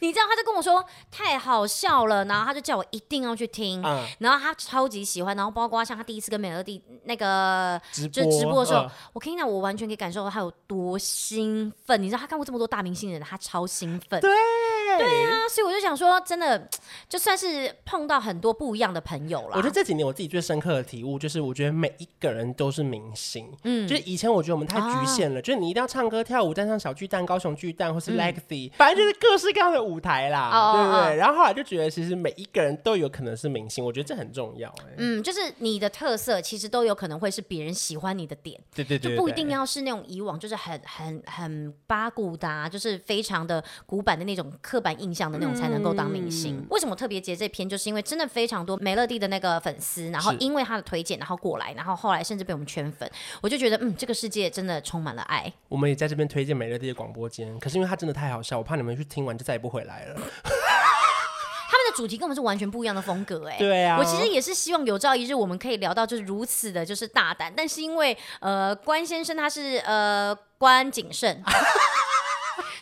[0.01, 12.01] 你知道，他就跟我说太好笑了，然后他就叫我一定要去听，嗯、然后他超级喜欢，然后包括像他第一次跟美乐蒂那个直播就直播的时候，嗯、我可以讲，我完全可以感受到他有多兴奋。
[12.03, 14.21] 你知道，他看过这么多大明星人，他超兴奋。
[14.21, 14.31] 对。
[14.99, 16.69] 对啊，所以我就想说，真的
[17.09, 19.57] 就算是碰到很多不一样的朋友了。
[19.57, 23.51] 我觉得这几年我自己最深刻的体悟就是，我觉得每一个人都是明星。
[23.65, 31.17] 嗯，就是以前我觉得我们太局限了，啊、就是你一定要唱歌跳舞，站上小巨蛋、高雄巨蛋或是 Legacy，、嗯、反正就是各式各样的舞台啦，嗯、对不对？
[31.17, 34.95] 然后后来就觉得，其实每一个人都有可能是明星，我觉得这很重要、欸。
[34.99, 38.61] 嗯，就是你的特色其实都有可能会是别人喜欢你的点。
[38.75, 45.57] 对对，对对对，就不一定要是那种以往就是很很很八股的、啊，就是非常的古板的那种刻板印象的那种。
[45.57, 46.59] 才能够当明星。
[46.59, 47.67] 嗯、为什么特别截这篇？
[47.67, 53.11] 就是因为真的非常多美乐蒂的那个粉丝，然后因为他的推荐，然后过来，然后后来甚至被我们圈粉。
[53.41, 55.51] 我就觉得，嗯，这个世界真的充满了爱。
[55.69, 60.15] 我们也在这边推荐美乐蒂的广播间，可是因为他真的太好笑，我怕你们去听完就再也不回来了。
[61.69, 63.97] 他们的主题跟我们是完全不一样的风格，哎，对啊。
[63.99, 67.53] 我其实也是希望有朝一日我们可以聊到就是如此的，就是大胆。
[67.57, 71.43] 但是因为呃，关先生他是呃关谨慎。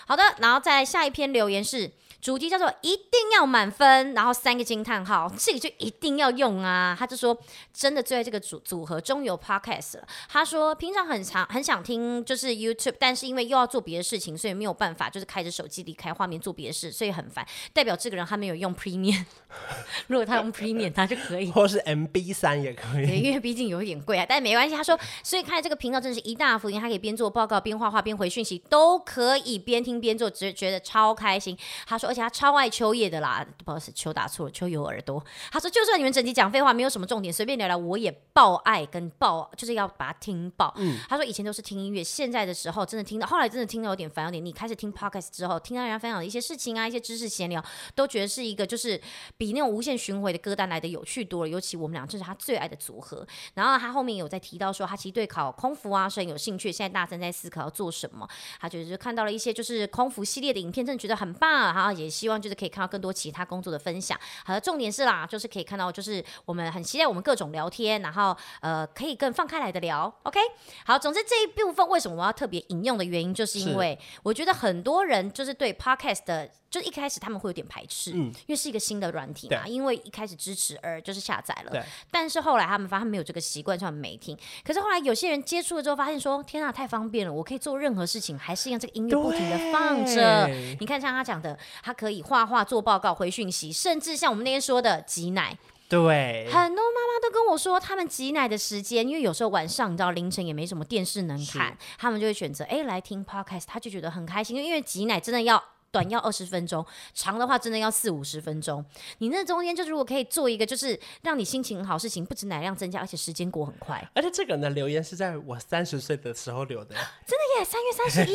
[0.06, 1.90] 好的，然后再下一篇留言是。
[2.24, 6.96] 主题叫做一定要满分，然后三个惊叹号， 这个就一定要用啊！
[6.98, 7.38] 他就说
[7.70, 10.08] 真的最爱这个组组合，终于有 podcast 了。
[10.30, 17.46] 他说平常很常很想听就是 YouTube，但是因为又要做别的事情，所以没有办法，就是开着手机离开画面做别的事，所以很烦。
[17.74, 19.22] 代表这个人他没有用 Premium，
[20.08, 24.74] 如果他用 Premium，他就可以， 或是 MB 三也可以，因为毕竟有一点贵啊，但没关系。
[24.74, 31.54] 他说，所以看这个频道真的是一大福音，他可以边做报告边画画边回讯息，都可以边听边做，只觉得超开心。
[31.86, 32.13] 他说。
[32.14, 35.20] 而且他超爱秋叶的啦，不好意思，秋打错了，秋有耳朵。
[35.50, 40.72] 他说，就算你们整集讲废话，没有什么重点，随便聊聊，我也爆爱跟爆，就是要把它听爆。
[40.76, 44.52] 嗯，他说以前都是听音乐，现在的时候真的听到，后来真的听到有点烦，有点腻。
[44.52, 47.60] 开始听 podcast 之后，听到人家分享的一些事情啊，一些知识闲聊，
[47.96, 49.00] 都觉得是一个就是
[49.36, 51.48] 比那种无限巡回的歌单来的有趣多了。
[51.48, 53.26] 尤其我们俩这是他最爱的组合。
[53.54, 58.24] 然后他后面有在提到说，他其实对考空服啊是很有兴趣，现在大三在思考要做什么。
[58.60, 62.03] 他觉得就看到了一些就是空服系列的影片，真的觉得很棒，然后也。
[62.04, 64.18] 也希望就是可以看到更多其他工作的分享。
[64.44, 70.12] 好的，重点是啦，就是可以看到就是我们很期待我们各种聊天，然后呃可以更放开来的聊。
[70.24, 70.38] OK，
[70.84, 76.50] 好，总之这一部分为什么我要特别引用的原因，就是因为我觉得很多人就是对 Podcast 的。
[76.74, 84.36] 就是一开始他们会有点排斥，嗯，因为是一个新的软体嘛，因为一开始支持而就是下载了，但是后来他们发现没有这个习惯，就很没听。
[84.64, 87.32] 可是后来有些人接触了之后，发现说：“天啊，太方便了！
[87.32, 90.48] 我可以做任何事情，还是让这个音乐不停的放着。”
[90.80, 95.58] 你看，像他讲的，他可以画画、做报告、回讯息，甚至像我们那天说的挤奶。
[95.86, 105.62] 对，很多妈妈都跟我说，他们挤奶的时间，因为有时候晚上你知道凌晨也没什么电视能看，他们就会选择哎来听 podcast，他就觉得很开心，因为挤奶真的要。
[105.94, 108.84] 短要二十分钟，长的话真的要四五十分钟。
[109.18, 114.04] 你那中间就是如果可以做一个，就是让你心情很好事情，不止奶量增加，而且时间过很快。
[114.12, 117.64] 而且这个人的留言是在我三十岁的时候留的， 真的耶！
[117.64, 118.34] 三月三十一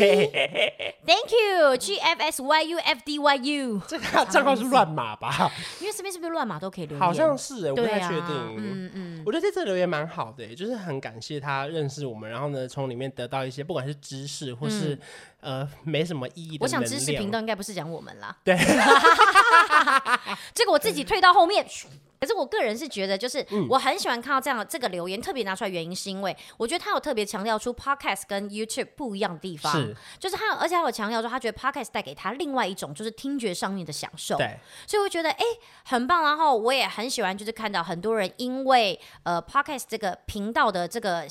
[1.05, 3.81] ，Thank you G F S Y U F D Y U。
[3.85, 5.51] 这个账号是乱码吧？
[5.81, 6.99] 因为这边是不是乱码都可以留言？
[7.05, 8.29] 好像是哎，我不太确定。
[8.29, 14.99] 嗯嗯，嗯我觉得这次留言蛮好的，就是很感谢他认识我们，然后呢，从里面得到一些不管是知识或是、嗯。
[15.41, 16.63] 呃，没什么意义的。
[16.63, 18.37] 我想知识频道应该不是讲我们啦。
[18.43, 18.55] 对，
[20.53, 21.65] 这个我自己退到后面。
[22.21, 34.35] 可是我个人是觉得，就是我很喜欢看到这样这个留言，特别拿出来原因是因为我觉得他有特别强调出 Podcast 跟 YouTube 不一样的地方，是就是他，而且他有强调说他觉得 Podcast 带给他另外一种就是听觉上面的享受。
[34.35, 35.45] 对，所以我觉得哎
[35.85, 36.21] 很棒。
[36.23, 41.25] 然后我也很喜欢，就是看到很多人因为呃 Podcast 这个频道的这个。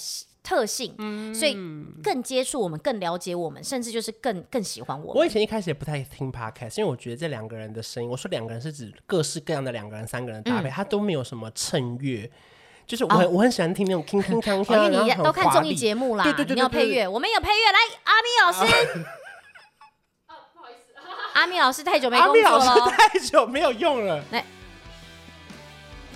[0.49, 0.95] 特性，
[1.35, 1.55] 所以
[2.03, 5.15] 更接触我们，更了解我们，甚至就是更更喜欢我们。
[5.15, 12.31] 我以前一开始也不太听 podcast，因为我觉得这两个人的声音，我说两个人是指各式各样的两个人、三个人搭配，他都没有什么衬乐，
[12.87, 18.61] 就是我很我很喜欢听那种铿铿锵锵，因为你都看综艺节目啦，对对对，你要配乐，我们有配乐，来阿咪老师，
[20.55, 20.95] 不好意思，
[21.39, 24.43] 阿咪老师太久没工作了，阿咪老师太久没有用了， 来。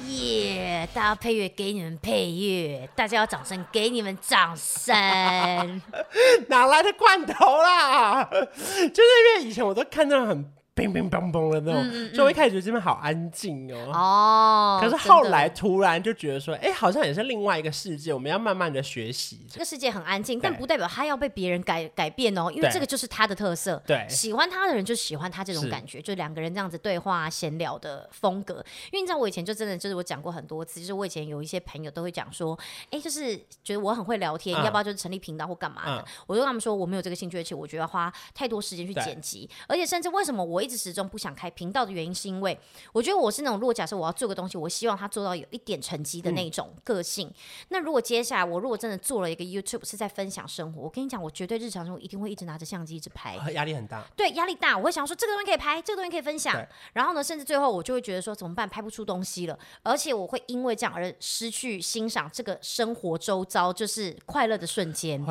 [0.08, 0.88] 耶！
[0.94, 4.94] 大家配乐给你们配乐，大家要掌声给你们掌声。
[6.48, 8.24] 哪来的罐头啦？
[8.30, 10.52] 就是因为以前我都看到很。
[10.74, 13.92] 乒乒乓乓的那种，嗯嗯、所以我一开始觉得这边好安静哦。
[13.92, 19.46] 哦，可是后来突然就觉得说，哎、欸，好像也是另外一个世界，我们要慢慢的学习。
[19.50, 23.82] 这个世界很安静，但不代表他要被别人改改变哦，因为这个就是他的特色。
[23.86, 28.64] 对，喜欢他的人就喜欢他这种感觉，就两个人这样子对话闲聊的风格。
[28.90, 36.00] 因为你知道，我以前就真的就是我讲过很多次，就是我以前有一些朋友都会讲说，哎、欸，就是觉得我很会聊天，嗯、要不要就是成立频道或干嘛的？
[36.00, 40.61] 嗯、我就跟他们说，我没有这个兴趣，而且我觉得要花太多时间去剪辑，而且甚至为什么我。
[40.62, 42.58] 一直始终不想开频道的原因，是因为
[42.92, 47.28] 我觉得我是那种，如果假设我要做个东西，我希望它做到有一点成绩的那种个性。
[47.28, 47.34] 嗯、
[47.70, 54.02] 那如果接下来我如果真的做了一个 YouTube 是在分享生活，我跟你讲，我绝对日常中一定会一直拿着相机一直拍，压力很大。
[54.16, 56.64] 对，压力大，我会想说这个东西可以拍，这个东西可以分享。
[56.92, 65.22] 然后呢，甚至最后我就会觉得说怎么办，拍不出东西了，而且我会因为这样而失去欣赏这个生活周遭就是快乐的瞬间。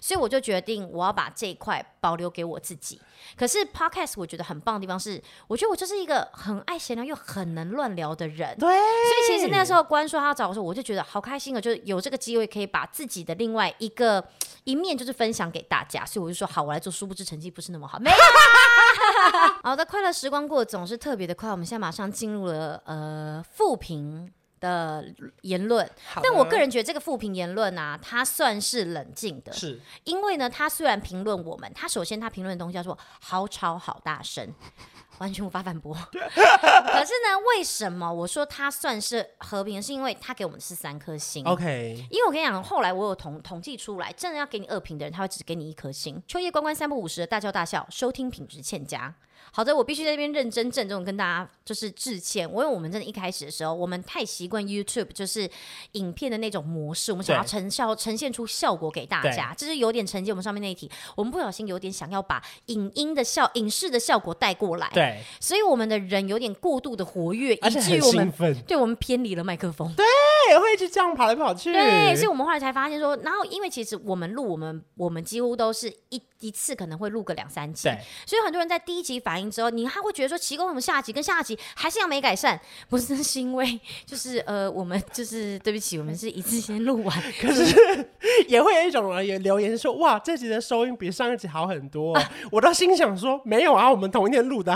[0.00, 3.00] 所以我就决定我要把这一块保留给我自己。
[3.36, 8.54] 可是 Podcast 我觉得很棒的地方是，我觉得我就是一个很爱闲聊又很能乱聊的人。
[8.58, 14.22] 对，所以其实那时候关说他要找我说，我就觉得好开心啊，就是有这个机会可以把自己的另外一个
[14.64, 16.92] 一面就是分享给大家，所以我就说好，我来做。
[16.98, 18.16] 殊不知成绩不是那么好，没有。
[19.62, 24.32] 好的，快乐时光过得总是特别的快，我们现在马上进入了呃复评。
[24.60, 25.04] 的
[25.42, 25.88] 言论，
[26.22, 34.52] 但我个人觉得这个负评言论啊，他算是冷静的，是因为呢，他虽然评论我们，他首先他评论的东西叫做好吵好大声，
[35.18, 35.94] 完全无法反驳。
[36.12, 39.82] 可是呢，为什么我说他算是和平？
[39.82, 41.44] 是因为他给我们是三颗星。
[41.44, 46.22] OK，因为我跟你讲，后来我有统统计出来，真的要给你恶评的人，他会只给你一颗星。
[46.26, 49.14] 秋叶关关三不五时的大叫大笑，收听品质欠佳。
[49.50, 52.48] 好的，我必须在这边认真郑重跟大家就是致歉。
[52.48, 55.48] 因为我们真的一开始的时候，我们太习惯 YouTube 就是
[55.92, 60.90] 影片的那种模式，我们想要成效呈现出效果给大家，这是有点承接我们上面那一题。
[61.16, 68.32] 我们不小心有点想要把影音的效、影视的效果带过来，对，所以我们的人有点过度的活跃，以至于我们
[68.66, 76.22] 对我们偏离了麦克风，对，会一直这样跑来跑去，对，所以我们后来才发现说，然后因为其实我们录我们我们几乎都是一。
[76.40, 77.88] 一次可能会录个两三集，
[78.24, 82.58] 所以很多人在第一集反应之后，你还会觉得说奇怪，为什么下集跟下集还是要没改善？
[82.88, 88.08] 不是，是因为就是呃，我们就是对不起，我们是一次先录完， 可是
[88.46, 94.74] 也会有一种人留言说，哇，这集的收音比上一集好很多，啊、 我都心想说，没有啊，我们同一天录的。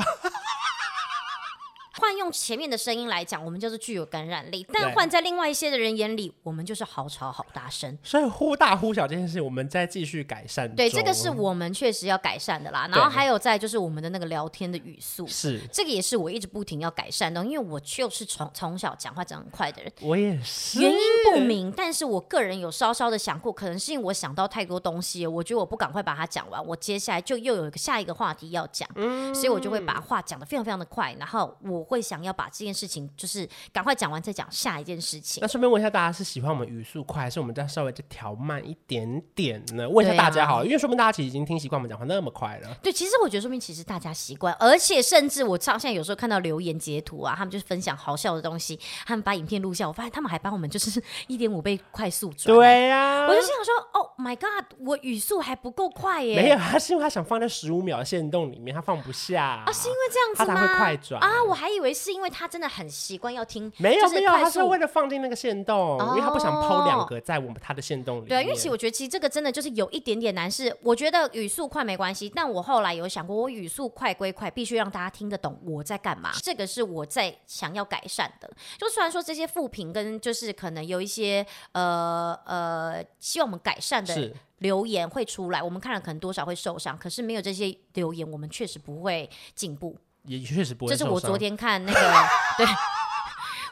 [2.02, 7.96] 换用前面的声音来讲，我们就是具有感染力；但换在另外一些的人眼里，我们就是好吵好大声。
[8.02, 10.68] 所以忽大忽小这件事，我们再继续改善。
[10.74, 12.88] 对，这个是我们确实要改善的啦。
[12.90, 19.92] 然后还有在就是我们的那个聊天的语速，是这个也是我一直不停要改善的，因为我就是从从小讲话讲很快的人。
[20.00, 20.98] 我也是，原因
[21.30, 35.42] 不明，但是我个人有稍稍的想过，可能是因为我想到太多东西，我觉得我不赶快把它讲完，我接下来就又有一个下一个话题要讲，嗯，所以我就会把话讲的非常非常的快，然后我会想要把这件事情就是赶快讲完再讲下一件事情。
[35.42, 39.86] 那顺便问一下大家，是喜欢我们语速快，还是我们再稍微再调慢一点点呢？
[39.86, 42.74] 问一下大家好了，啊、因为说明大家其实已经听习惯我们讲话那么快了。
[42.82, 52.56] 对，其实我觉得说明其实大家习惯，而且甚至我上现在有时候看到留言截图啊，他们就是分享好笑的东西，他们把影片录下，我发现他们还帮我们就是 一点五倍快速转。
[52.56, 56.36] 对呀、啊，我就心想说，Oh my god，我语速还不够快耶。
[56.36, 60.60] 没有，他是因为他想放在十五秒的限动里面，他放不下啊，是因为这样子吗？
[60.60, 68.28] 他才会快转啊，我还以为是因为他真的很习惯要听，没有没有，他是为了放进那个线洞，哦、因为他不想 po 两个在我们他的线洞里。
[68.28, 78.50] 对，因为其实我觉得其实这个真的就是有一点点难，是我觉得语速快没关系，但我后来有想过，我语速快归快，必须让大家听得懂我在干嘛，这个是我在想要改善的。
[78.76, 90.92] 就虽然说这些负评跟就是可能有一些呃呃希望我们改善的留言会出来，我们看了可能多少会受伤，可是没有这些留言，我们确实不会进步，也确实不会。
[90.92, 92.00] 这是我昨天看那个
[92.58, 92.66] 对。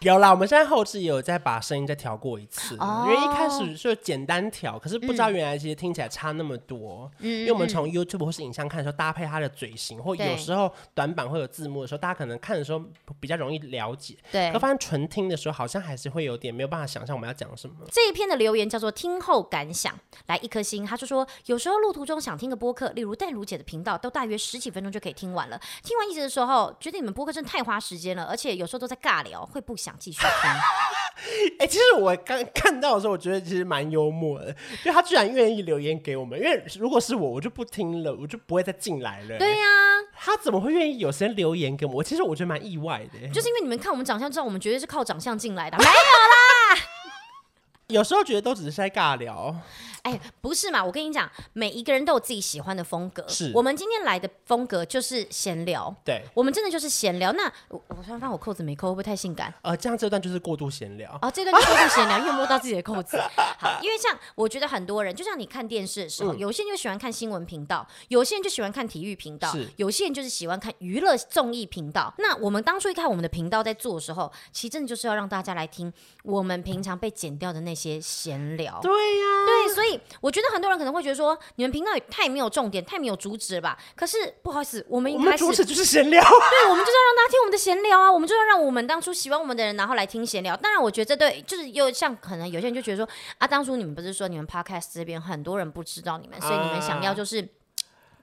[0.00, 7.10] 有啦，我们现在后置也有再把声音再调过一次，哦、因为一开始就简单调，可是不知道原来其实听起来差那么多。
[7.18, 12.82] 嗯，因为我们从 YouTube 或是影像看的时候，搭配他的嘴型，嗯、或有时候短板会有字幕的时候，大家可能看的时候
[13.20, 14.16] 比较容易了解。
[14.32, 17.76] 对，可发现纯听的时候，好像还是会有点没有办法想象我们要讲什么。
[17.90, 19.94] 这一篇的留言叫做“听后感想”，
[20.28, 25.60] 来一颗星，他就说有时候路途中想听个播客，例如淡如姐的频道，都大约十几分钟就可以听完了。
[25.82, 30.28] 听完一集的时候，觉得你们播客真的太花时间了，而且有时候都在尬聊，会不想继续听。
[31.58, 36.38] 哎、欸，其实我刚看到的时候，我觉得其实蛮幽默的，就他居然愿意留言给我们。
[36.38, 39.36] 因为如果是我，我就不听了，我就不会再进来了。
[39.36, 41.96] 对呀、啊，他怎么会愿意有时间留言给我们？
[41.98, 45.76] 我其实我觉得蛮意外的，就是因为你们看我们长相，知道我们绝对是靠长相进来的。
[45.76, 46.82] 没有啦，
[47.88, 49.54] 有时候觉得都只是在尬聊。
[50.02, 50.84] 哎，不是嘛？
[50.84, 53.24] 我跟你讲，每一个人都有自己喜欢的风格。
[53.28, 55.94] 是我们今天来的风格就是闲聊。
[56.04, 57.32] 对，我们真的就是闲聊。
[57.32, 59.52] 那我我突然发现我扣子没扣，会不会太性感？
[59.62, 61.18] 呃，这样这段就是过度闲聊。
[61.22, 63.18] 哦，这段就是过度闲聊，因为摸到自己的扣子。
[63.58, 72.12] 好，因为像我觉得很多人，就像你看电视的时候，嗯、有些人就喜欢看新闻频道，有些人就喜欢看体育频道，是有些人就是喜欢看娱乐综艺频道。
[72.18, 75.92] 那我们当初一看我们的频道在做的时候，其实真的就是要让大家来听
[76.24, 78.78] 我们平常被剪掉的那些闲聊。
[78.82, 79.89] 对呀、啊，对，所以
[80.20, 80.80] 我觉得很多人。
[80.80, 83.76] 可能会觉得说，你们频道也太没有重点，太没有主旨了吧？
[83.94, 90.56] 可是不好意思，我们一开始主旨就是闲聊，对，我们就是要让大家听我们的闲聊啊，我们就是要让我们当初喜欢我们的人，然后来听闲聊。
[90.56, 97.46] 当然，我觉得这对，就是又像可能有些人就觉得说，啊，当初你们不是说你们 Podcast 这边很多人不知道你们，所以你们想要就是。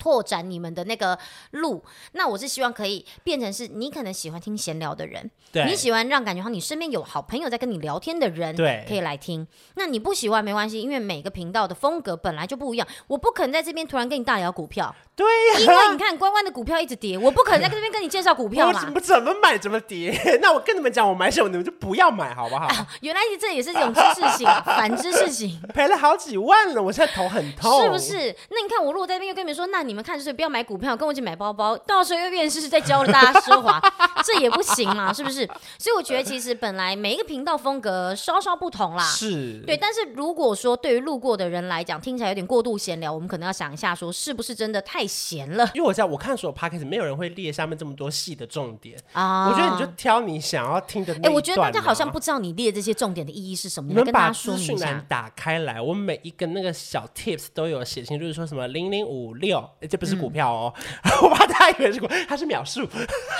[0.08, 1.20] 拓展你们的那个
[1.52, 5.30] 路，那我是希望可以变成是你可能喜欢听闲聊的人，
[5.66, 9.46] 你喜欢让感觉好你身边有好朋友在跟你聊天的人，对，可以来听。
[9.76, 22.68] 那你不喜欢没关系，因为每个频道的风格本来就不一样，我不可能在这边突然跟你大聊股票，对呀，因为你看关关的股票一直跌，我不可能在这边跟你介绍股票嘛，我怎么买怎么跌， 那我跟你们讲，我买什么你们就不要买好不好？
[22.68, 28.34] 啊、原来这也是一种知识型， 反知识型，赔了好几万了，我现在头很痛，是不是？
[28.50, 30.68] 那你看我如果在那边又跟你们说，那你们看就是不要买。
[30.68, 33.80] 股票跟我一起买包包，到时候又变成是在教大家奢华，
[34.22, 35.46] 这也不行嘛，是不是？
[35.80, 39.78] 所以我觉得其实本来每一个频道风格稍稍不同啦，是对。
[39.78, 45.72] 但是如果说对于路过的人来讲，听起来有点过度闲聊，我们可能要想一下，说是不是真的太闲了？
[45.74, 49.48] 因为我在我看所有 podcast 没有人会列下面这么多细的重点啊。
[49.48, 51.30] 我觉得你就挑你想要听的那。
[51.30, 53.88] 哎，我觉得大家好像不知道你列这些重点的意义是什么。
[53.88, 60.74] 你们把资讯栏打开来，我每一个那个小 tips 都有写清楚，就是说什么零零五六，这不是股票哦。
[61.04, 62.88] 嗯 我怕大家以为是股，它是秒数，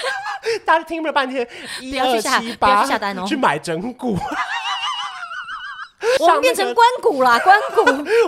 [0.66, 1.48] 大家听了半天，
[1.80, 2.86] 一二七八，
[3.26, 4.18] 去买整股。
[6.20, 7.84] 我们变成关谷啦，关谷。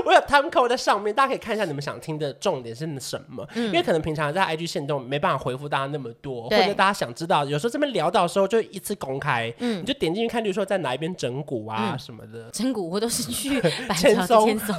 [0.06, 3.48] 我有 time code 在上面，大家可以看一下你们想听的重点是什么。
[3.54, 12.50] 嗯、因为可能平常在 IG 线动没办法回复大家那么多，或者大家想知道，有时候这边聊到的时候就一次公开，嗯，你就点进去看，比如说在哪一边整蛊啊、嗯、什么的。
[12.52, 13.62] 整蛊我都是去
[13.96, 14.76] 千松，千松，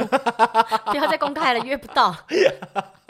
[0.87, 2.15] 不要再公开了，约不到。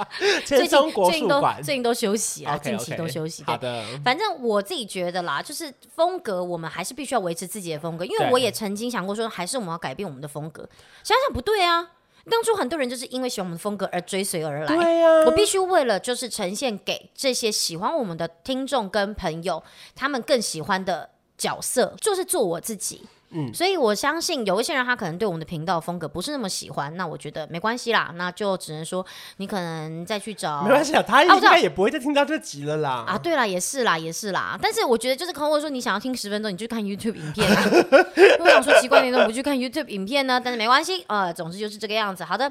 [0.45, 3.43] 千松国术馆最近都休息啊，近期都休息。
[3.45, 10.69] 好的，反正我自己觉得啦，就是风格我们还是必须要维持自己的风格，因为我也曾经想过说，还是我们要改变我们的风格。
[11.03, 11.91] 想想不对啊。
[12.29, 14.67] 当初很多人就是因为喜欢我们的风格而追随而来。
[14.67, 19.63] 对呀、啊，我必须为了就是呈现给这些喜欢我们的听众跟朋友，
[19.97, 21.09] 他们更喜欢的
[21.39, 23.09] 角色，就是做我自己。
[23.33, 29.05] 嗯，所以我相信有一些人他可能对我们的频道风格不是那么喜欢，那我觉得没关系啦，那就只能说
[29.37, 33.05] 你可能再去找，没关系啊，他应该也不会再听到这集了啦。
[33.07, 34.59] 啊，对啦，也是啦，也是啦。
[34.61, 37.63] 但是我觉得就是，如果说你想要听十分钟，你就看 YouTube 影片啊。
[38.41, 40.41] 我想说奇怪，你怎么不去看 YouTube 影片呢？
[40.43, 42.25] 但是没关系，呃，总之就是这个样子。
[42.25, 42.51] 好的。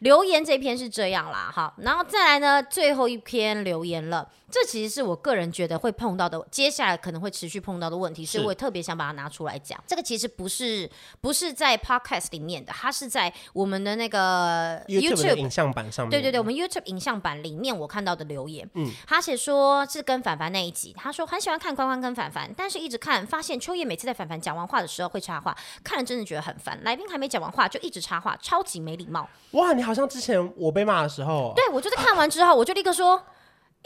[0.00, 4.28] 留言这篇是这样啦，好，然后再来呢，最后一篇留言了。
[4.48, 9.82] 这其实是我个人觉得会碰到的，接下来可能会持续碰到的问题，所以我也特别想把它拿出来讲。
[9.86, 10.88] 这个其实不是
[11.20, 16.10] 不是在 Podcast 里面的，它是在我们的那个 YouTube 影像版上面。
[16.10, 26.80] 对对对，我们 YouTube 影像版里面我看到的留言，嗯，他写说是跟凡凡那一集，他说很喜欢看关关跟凡凡，但是一直看发现秋叶每次在凡凡讲完话的时候会插话，看了真的觉得很烦。
[26.84, 29.28] 来宾还没讲完话就一直插话，超级没礼貌。
[29.52, 33.20] 哇，你好像之前我被骂的时候，对，我就是看完之后我就立刻说。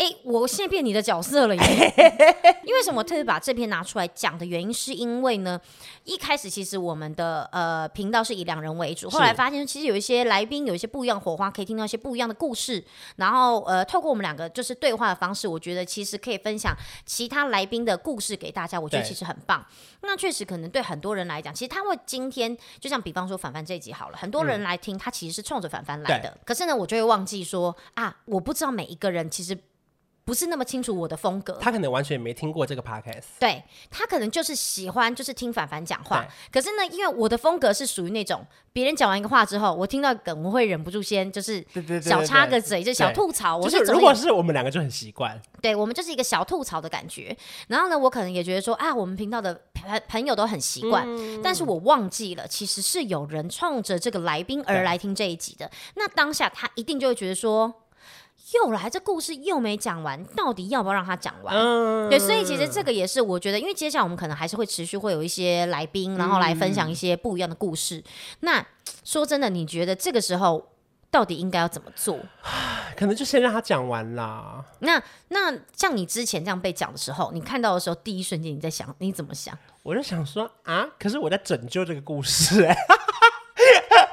[0.00, 1.94] 哎、欸，我现在变你的角色了耶！
[2.64, 3.04] 因为什么？
[3.04, 5.60] 特别把这篇拿出来讲的原因，是因为呢，
[6.04, 12.82] 一开始其实我们的呃频道是以两人为主，后来发现其实有一些来宾有一些不一样的火花，可以听到一些不一样的故事。
[13.16, 16.74] 然后呃，透过我们两个就是对话的方式，我觉得其实可以分享
[17.04, 18.80] 其他来宾的故事给大家。
[18.80, 19.62] 我觉得其实很棒。
[20.00, 26.38] 那确实可能对很多人来讲，其实他会今天就像比方说凡凡这一集好了，很多人来听，他其实是冲着凡凡来的。
[26.46, 29.58] 可是呢，我就会忘记说啊，我不知道每一个人其实。
[30.30, 41.66] 不是那么清楚我的风格，他可能完全没听过这个 podcast，对，他可能就是喜欢就是听凡凡讲话，可是呢，因为我的风格是属于那种别人讲完一个话之后，我听到梗我会忍不住先就是
[42.00, 43.56] 小插个嘴，就小吐槽。
[43.56, 47.36] 我是如果是我们两个就很习惯，对，我们就是一个小吐槽的感觉。
[47.66, 55.68] 然后呢，我可能也觉得说啊，我们频道的朋朋友都很习惯，嗯，但是我忘记了，其实是有人冲着这个来宾而来听这一集的。
[55.96, 57.74] 那当下他一定就会觉得说。
[58.54, 61.54] 又来，这故事又没讲完，到底要不要让他讲完？
[61.54, 67.98] 嗯，对，所以其实这个也是我觉得，因为接下来我们可能还是会持续会有一些来宾，然后来分享一些不一样的故事。
[67.98, 68.04] 嗯、
[68.40, 68.66] 那
[69.04, 70.68] 说真的，你觉得这个时候
[71.10, 72.18] 到底应该要怎么做？
[72.96, 74.64] 可能就先让他讲完啦。
[74.80, 79.56] 那那像你之前这样被讲的时候，你看到的时候，第一瞬间你在想你怎么想？
[79.82, 82.68] 我就想说啊，可是我在拯救这个故事。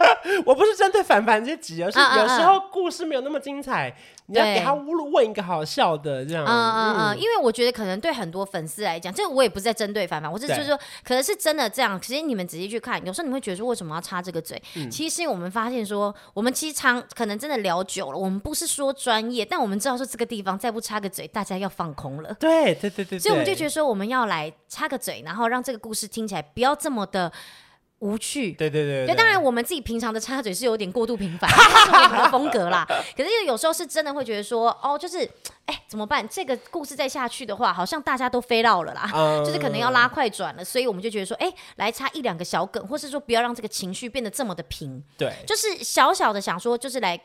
[0.46, 3.96] 我不是针对凡凡这集，而是有时候故事没有那么精彩，
[4.28, 6.46] 你要给他问一个好笑的这样。
[6.46, 12.00] 嗯嗯嗯，因为我觉得可能对很多粉丝来讲，这个我也不是在针对凡凡，我是就是说，可能是真的这样。
[12.00, 14.62] 其实你们仔细去看，有时候你会觉得说，为什么要插这个嘴？
[14.76, 22.34] 嗯、其实我们发现说，我们其实常可能真的聊久了，我们不是说专业，但我们知道说这个地方再不插个嘴，大家要放空了。
[22.40, 27.32] 对对对对，所以我们就觉得说，我们要来插个嘴，然后让这个故事听起来不要这么的。
[28.00, 32.86] 无趣，对对对，对，对，当然我们自己平常的插嘴是有点过度频繁，这是我们的风格啦。
[33.16, 35.20] 可是有时候是真的会觉得说，哦，就是，
[35.66, 36.28] 哎、欸，怎么办？
[36.30, 47.20] 这个故事再下去的话，好像大家都飞到了啦，嗯、就是可能要拉快转了，所以我们就觉得说，哎、欸，来插一两个小梗，或是说不要让这个情绪变得这么的平，对，就是小小的想说，就是来。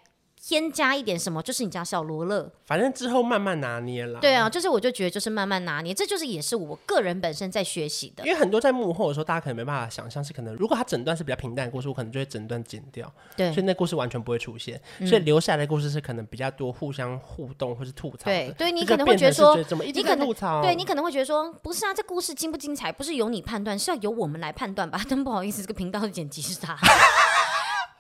[0.45, 4.19] 添加一点什么，就是你家小罗勒，反正之后慢慢拿捏了。
[4.19, 8.25] 对啊，就是我就觉得就是慢慢拿捏，这就是也是我个人本身在学习的。
[8.27, 13.11] 因为很多在幕后的时候，大家可能没办法想象，是可能如果他整段是比较平淡的故事，我可能就会整段剪掉。
[13.37, 18.25] 对，所以那故事完全不会出现，嗯、所以留下来的故事是可能比较多互相互动或是吐槽。
[18.25, 20.61] 对，对你可能会觉得说，怎么一直在吐槽？
[20.61, 25.01] 对你可能会觉得说，不是啊，这故事精不精彩，不是由你判断，是要由我们来判断吧？
[25.09, 26.77] 真不好意思，这个频道的剪辑是他。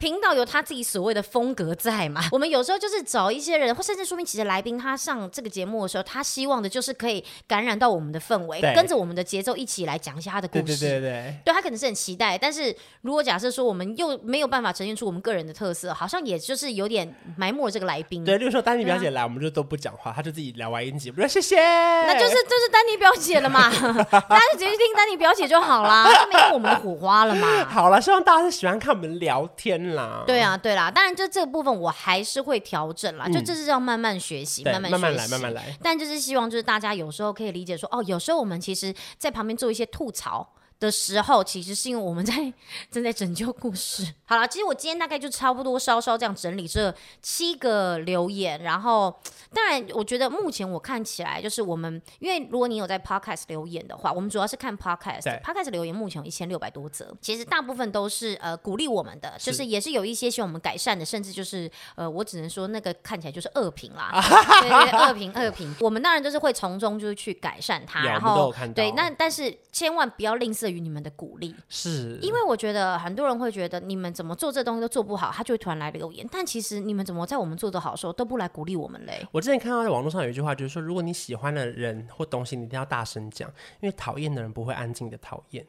[0.03, 2.25] 频道有他自己所谓的风格在嘛？
[2.33, 10.65] 我们有时候就是找一些人，或甚至说明其实来宾他上这个节目的时候，他希望的就是可以感染到我们的氛围，跟着我们的节奏一起来讲一下他的故事。
[10.65, 11.55] 对对对对，对。
[11.55, 12.37] 他可能是很期待。
[12.37, 18.25] 但是如果假设说我们又没有办法呈现出我们个人的特色，好像也就是有点埋没了这个来宾。
[18.25, 21.61] 对，例如说丹尼表姐来，我们就都不讲话，他就自己聊完一集，我说谢谢。
[21.63, 27.65] 那就是就是丹尼表姐了嘛，大家就直接听丹尼表姐就好啦，就没有我们的火花了嘛。
[27.67, 30.25] 好了，希望大家是喜欢看我们聊天啦。
[30.27, 30.73] 对啊，对。
[30.73, 35.77] 对啦，当然就这个部分我还是会调整啦，嗯、就这是要慢慢学习，慢慢学习，慢慢来，慢慢来。
[35.83, 40.55] 但就是希望就是大家有时候可以理解说，哦，有时候我们其实在旁边做一些吐槽。
[40.83, 42.53] 的时候，其实是因为我们在
[42.91, 44.15] 正在拯救故事。
[44.25, 49.15] 好了，其实我今天大概就差不多稍稍这样整理这七个留言，然后
[49.55, 64.11] 当然，我觉得目前我看起来就是我们，因为如果你有在 Podcast 留言的话，我们主要是看 Podcast，Podcast 留言目前有一千六百多则，其实大部分都是呃鼓励我们的，就是也是有一些希望我们改善的，甚至就是呃我只能说那个看起来就是恶评啦，
[64.61, 70.72] 对对对，恶评恶评，我们当然就是会从中就是去改善它，然后对，那但是千万不要吝啬。
[70.73, 71.55] 于你们的鼓励。
[71.69, 76.27] 是，因为我觉得很多人会觉得你们怎么做这东西都做不好，他就会突然来留言。
[76.31, 79.27] 但其实你们怎么在我们做得好的时候都不来鼓励我们嘞？
[79.31, 83.49] 我之前看到在网络上有一句话，就是说，如果你喜欢的人或东西，你一定要大声讲，
[83.81, 85.67] 因为讨厌的人不会安静的讨厌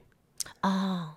[0.62, 0.70] 啊。
[0.70, 1.16] 哦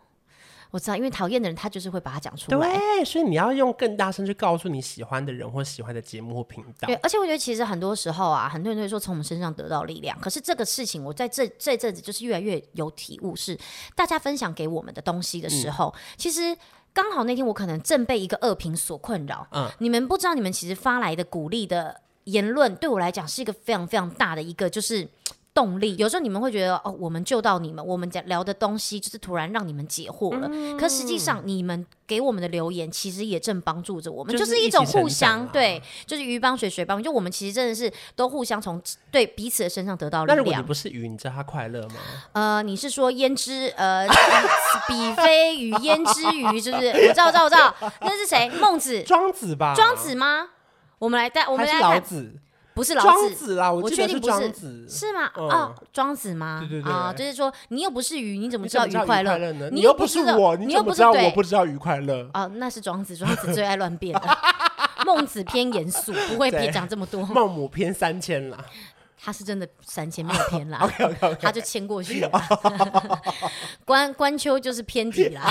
[0.77, 2.77] 我知道，因为讨厌的人他就是会把它讲出来。
[2.77, 6.87] 对，所以你要用更大声去告诉你喜欢的人或喜欢的节目或频道。
[6.87, 10.19] 对，而且我觉得其实很多时候啊，很多人都会说从我们身上得到力量。
[10.21, 13.59] 可是这个事情，我在这这阵子就是越来越有体悟，是
[13.95, 16.55] 大家分享给我们的东西的时候，嗯、其实
[16.93, 19.49] 刚好那天我可能正被一个恶评所困扰。
[19.53, 25.09] 嗯，你们不知道，你们其实发来的鼓励的言论，对我来讲是一个非常非常大的一个就是。
[25.57, 30.47] 动力，有时候你们会觉得哦，我们救到你们，我们讲聊的东西就是突然让你们解惑了。
[30.53, 37.03] 嗯、可实际上，你们给我们的留言其实也正帮助着我们，就是一种互相、啊、对，就是鱼帮水，水帮。
[37.03, 38.79] 就我们其实真的是都互相从
[39.11, 40.37] 对彼此的身上得到力量。
[40.37, 41.95] 那如果你不是鱼，你知道他快乐吗？
[42.33, 44.07] 呃，你是说胭脂呃，
[44.87, 46.89] 比非鱼胭脂鱼，是不是？
[46.89, 48.51] 我知道，我知道，我知道，那是谁？
[48.61, 49.73] 孟子、庄子吧？
[49.75, 50.51] 庄子吗？
[50.99, 52.35] 我们来带，我们来看老子。
[52.77, 55.31] 不是老子，庄子啦，我确定不是，是吗？
[55.35, 56.59] 哦，庄子吗？
[56.61, 59.71] 对对对，啊，就是说你又不是鱼，你怎么知道鱼快乐呢？
[59.73, 62.29] 你又不是我，你又不知道我不知道鱼快乐？
[62.35, 64.15] 哦，那是庄子，庄子最爱乱变。
[65.07, 67.25] 孟子偏严肃，不会别讲这么多。
[67.25, 68.59] 孟母偏三千啦，
[69.19, 70.87] 他是真的三千没有偏啦。
[71.41, 72.31] 他就迁过去了。
[73.87, 75.43] 关关秋就是偏题啦。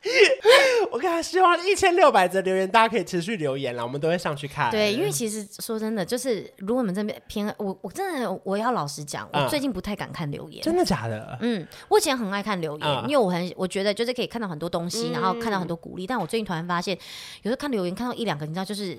[0.92, 4.70] 我看希望一千六百则留言，大家可以持续留言了，我们都会上去看。
[4.70, 10.62] 对，因为其实说真的，就是如果你们这边偏我，我真的我要老实讲，我最近不太敢看留言。
[10.62, 11.36] 真的假的？
[11.40, 16.06] 嗯，我以前很爱看留言，因为我很我觉得就是可以看到很多东西，然后看到很多鼓励。
[16.06, 16.96] 但我最近突然发现，
[17.42, 18.96] 有时候看留言看到一两个，你知道，就是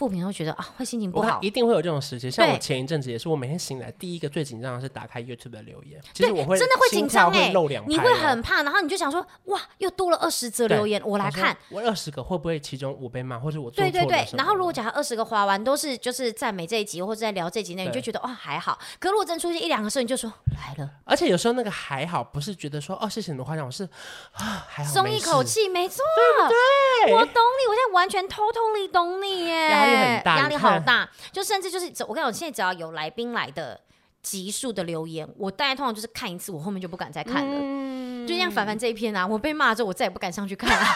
[0.00, 1.38] 负评，会觉得啊，会心情不好。
[1.42, 6.00] 一定会有这种时期，像我前一阵子也是，我每天醒来第一个最紧张的是打开 YouTube 的留言。
[6.14, 7.52] 其实我会真的会紧张哎，
[7.86, 18.78] 你会很怕，然后你就想说，哇，又多了二十则留言，我来看，我二十个会不会其中我被骂，或者我对对对，然后如果假如二十个滑完都是就是赞美这一集或者在聊这一集内，你就觉得哇还好。
[18.98, 20.90] 可如果真出现一两个时候，你就说来了。
[21.04, 23.84] 而且有时候那个还好，不是觉得说哦谢谢你的夸奖，我是
[24.32, 26.02] 啊还好，松一口气，没错，
[26.48, 33.80] 对，我懂你，我现在完全 totally 懂你耶，压力很大，压力好大，就甚至就是我跟你讲，现在只要有来宾来的
[34.22, 40.86] 集数的留言，我大概通常就是看一次，我后面就不敢再看了，就像凡凡这一篇啊，我被骂之后，我再也不敢上去看了。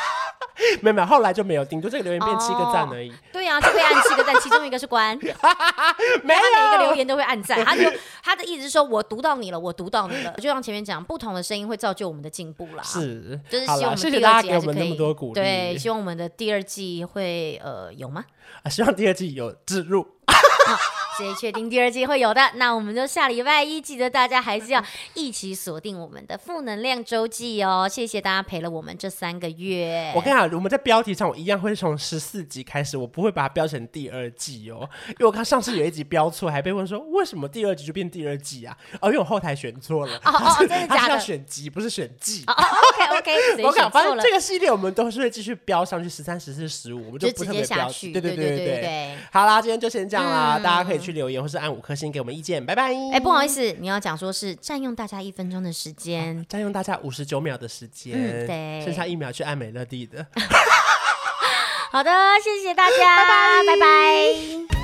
[0.81, 3.11] 没有没有，后来就没有，顶多这个留言变七个赞而已。
[3.11, 5.35] 哦、对呀、啊，就会按七个赞，其中一个是关， 没有，
[6.41, 7.65] 他每一个留言都会按赞。
[7.65, 7.83] 他就
[8.23, 10.33] 他的意思是说，我读到你了，我读到你了。
[10.39, 12.83] 就像前面讲，不同的声音会造就我们的进步啦。
[12.83, 14.99] 是，就是希望我们第二季还是可以。
[15.35, 18.25] 对，希望我们的第二季会呃有吗？
[18.63, 20.07] 啊，希望第二季有置入。
[21.17, 22.41] 谁确定第二季会有的？
[22.55, 24.83] 那我们就下礼拜一记得大家还是要
[25.15, 27.89] 一起锁定我们的负能量周记哦。
[27.89, 30.12] 谢谢大家陪了我们这三个月。
[30.15, 38.77] 我跟你讲，我们在标题上我一样会从十四集开始，我不会把它标成第二季哦，因为我看上次有一集标错，还被问说为什么第二集就变第二季啊？
[39.01, 40.17] 哦，因为我后台选错了。
[40.25, 40.97] 哦哦， 真的假的？
[40.97, 42.43] 他是要选集，不是选季。
[42.49, 47.89] 哦，OK OK， 我讲，反正这个系列我们都是会继续标上去十三、十四、十五，我们就不特别标。
[47.89, 49.19] 对对对对对。
[49.31, 52.95] 好啦，今天就先这样啦，大家可以去留言或是按五颗星给我们意见，拜拜。
[53.13, 60.27] 哎，不好意思，你要讲说是占用大家一分钟的时间，占用大家五十九秒的时间，嗯，对，剩下一秒去按美乐蒂的。
[61.93, 62.11] 好的，
[62.43, 64.84] 谢谢大家， 拜拜，拜拜。